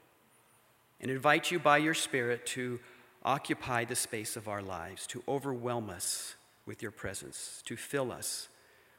And 1.02 1.10
invite 1.10 1.52
you 1.52 1.60
by 1.60 1.78
your 1.78 1.94
Spirit 1.94 2.46
to 2.48 2.80
occupy 3.24 3.86
the 3.86 3.96
space 3.96 4.36
of 4.36 4.48
our 4.48 4.62
lives, 4.62 5.08
to 5.08 5.24
overwhelm 5.28 5.90
us 5.90 6.36
with 6.66 6.82
your 6.82 6.92
presence, 6.92 7.62
to 7.66 7.76
fill 7.76 8.12
us 8.12 8.50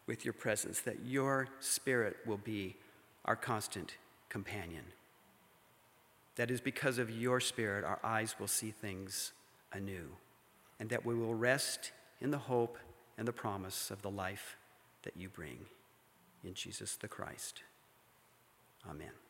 with 0.06 0.24
your 0.24 0.34
presence, 0.34 0.80
that 0.80 1.04
your 1.04 1.48
Spirit 1.60 2.16
will 2.26 2.38
be 2.38 2.76
our 3.24 3.36
constant 3.36 3.96
companion. 4.28 4.84
That 6.36 6.50
is 6.50 6.60
because 6.60 6.98
of 6.98 7.10
your 7.10 7.40
Spirit, 7.40 7.84
our 7.84 8.00
eyes 8.02 8.34
will 8.38 8.48
see 8.48 8.70
things 8.70 9.32
anew, 9.72 10.08
and 10.78 10.90
that 10.90 11.06
we 11.06 11.14
will 11.14 11.34
rest 11.34 11.92
in 12.20 12.30
the 12.30 12.38
hope 12.38 12.78
and 13.16 13.26
the 13.26 13.32
promise 13.32 13.90
of 13.90 14.02
the 14.02 14.10
life 14.10 14.56
that 15.02 15.16
you 15.16 15.28
bring. 15.28 15.58
In 16.42 16.54
Jesus 16.54 16.96
the 16.96 17.08
Christ. 17.08 17.62
Amen. 18.88 19.23